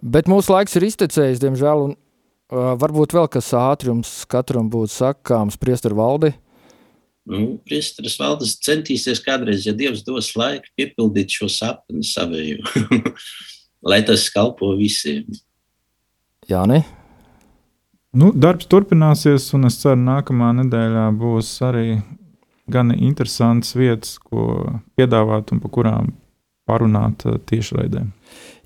Bet 0.00 0.30
mūsu 0.30 0.54
laiks 0.54 0.78
ir 0.78 0.86
iztecējis, 0.88 1.42
diemžēl, 1.42 1.82
un 1.88 1.96
uh, 1.96 2.72
varbūt 2.80 3.16
vēl 3.16 3.28
kas 3.32 3.52
ātri 3.56 3.92
jums 3.92 4.12
katram 4.30 4.70
būtu 4.72 4.94
sakāms 4.94 5.60
priesteru 5.60 6.00
valdi. 6.00 6.32
Nu, 7.30 7.58
Priesteris 7.68 8.16
Valdis 8.18 8.56
centīsies 8.64 9.20
kādreiz, 9.22 9.66
ja 9.68 9.74
Dievs 9.76 10.00
dos 10.06 10.32
laiku, 10.40 10.72
piepildīt 10.78 11.36
šo 11.36 11.50
sapni 11.52 12.02
savēju, 12.06 12.64
lai 13.90 14.00
tas 14.08 14.24
kalpo 14.32 14.72
visiem. 14.78 15.28
Jā, 16.48 16.64
ne? 16.66 16.80
Nu, 18.10 18.32
darbs 18.34 18.66
turpināsies, 18.66 19.52
un 19.54 19.68
es 19.68 19.76
ceru, 19.78 20.00
ka 20.00 20.06
nākamā 20.08 20.48
nedēļā 20.64 21.04
būs 21.20 21.52
arī 21.62 22.00
gan 22.72 22.94
interesants 22.96 23.74
vietas, 23.76 24.16
ko 24.18 24.80
piedāvāt 24.98 25.52
un 25.54 25.62
par 25.62 25.74
kurām 25.74 26.12
parunāt 26.70 27.26
eh, 27.26 27.38
tiešraidē. 27.50 28.04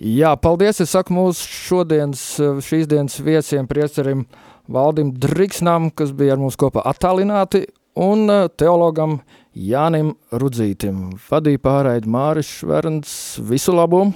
Jā, 0.04 0.34
paldies. 0.40 0.82
Es 0.84 0.92
saku 0.94 1.14
mūsu 1.16 1.48
šodienas, 1.68 2.24
eh, 2.42 2.58
šīs 2.64 2.90
dienas 2.90 3.16
viesiem, 3.24 3.68
priesterim 3.70 4.26
Valdim 4.70 5.12
Driksnam, 5.20 5.90
kas 5.92 6.14
bija 6.16 6.36
ar 6.36 6.44
mums 6.44 6.60
kopā 6.60 6.84
attālināti. 6.88 7.66
un 7.94 8.26
uh, 8.26 8.48
teologam 8.58 9.20
Jānim 9.54 10.14
Rudzītim. 10.34 11.12
Vadīja 11.28 11.62
pārraidi 11.62 12.10
Māris 12.10 12.50
Šverns. 12.58 13.12
Visu 13.38 13.74
labu! 13.74 14.08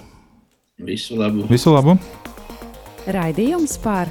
Visu 0.83 1.18
labu! 1.18 1.46
Visu 1.51 1.74
labu! 1.74 1.94
Raidījums 3.07 3.79
par 3.83 4.11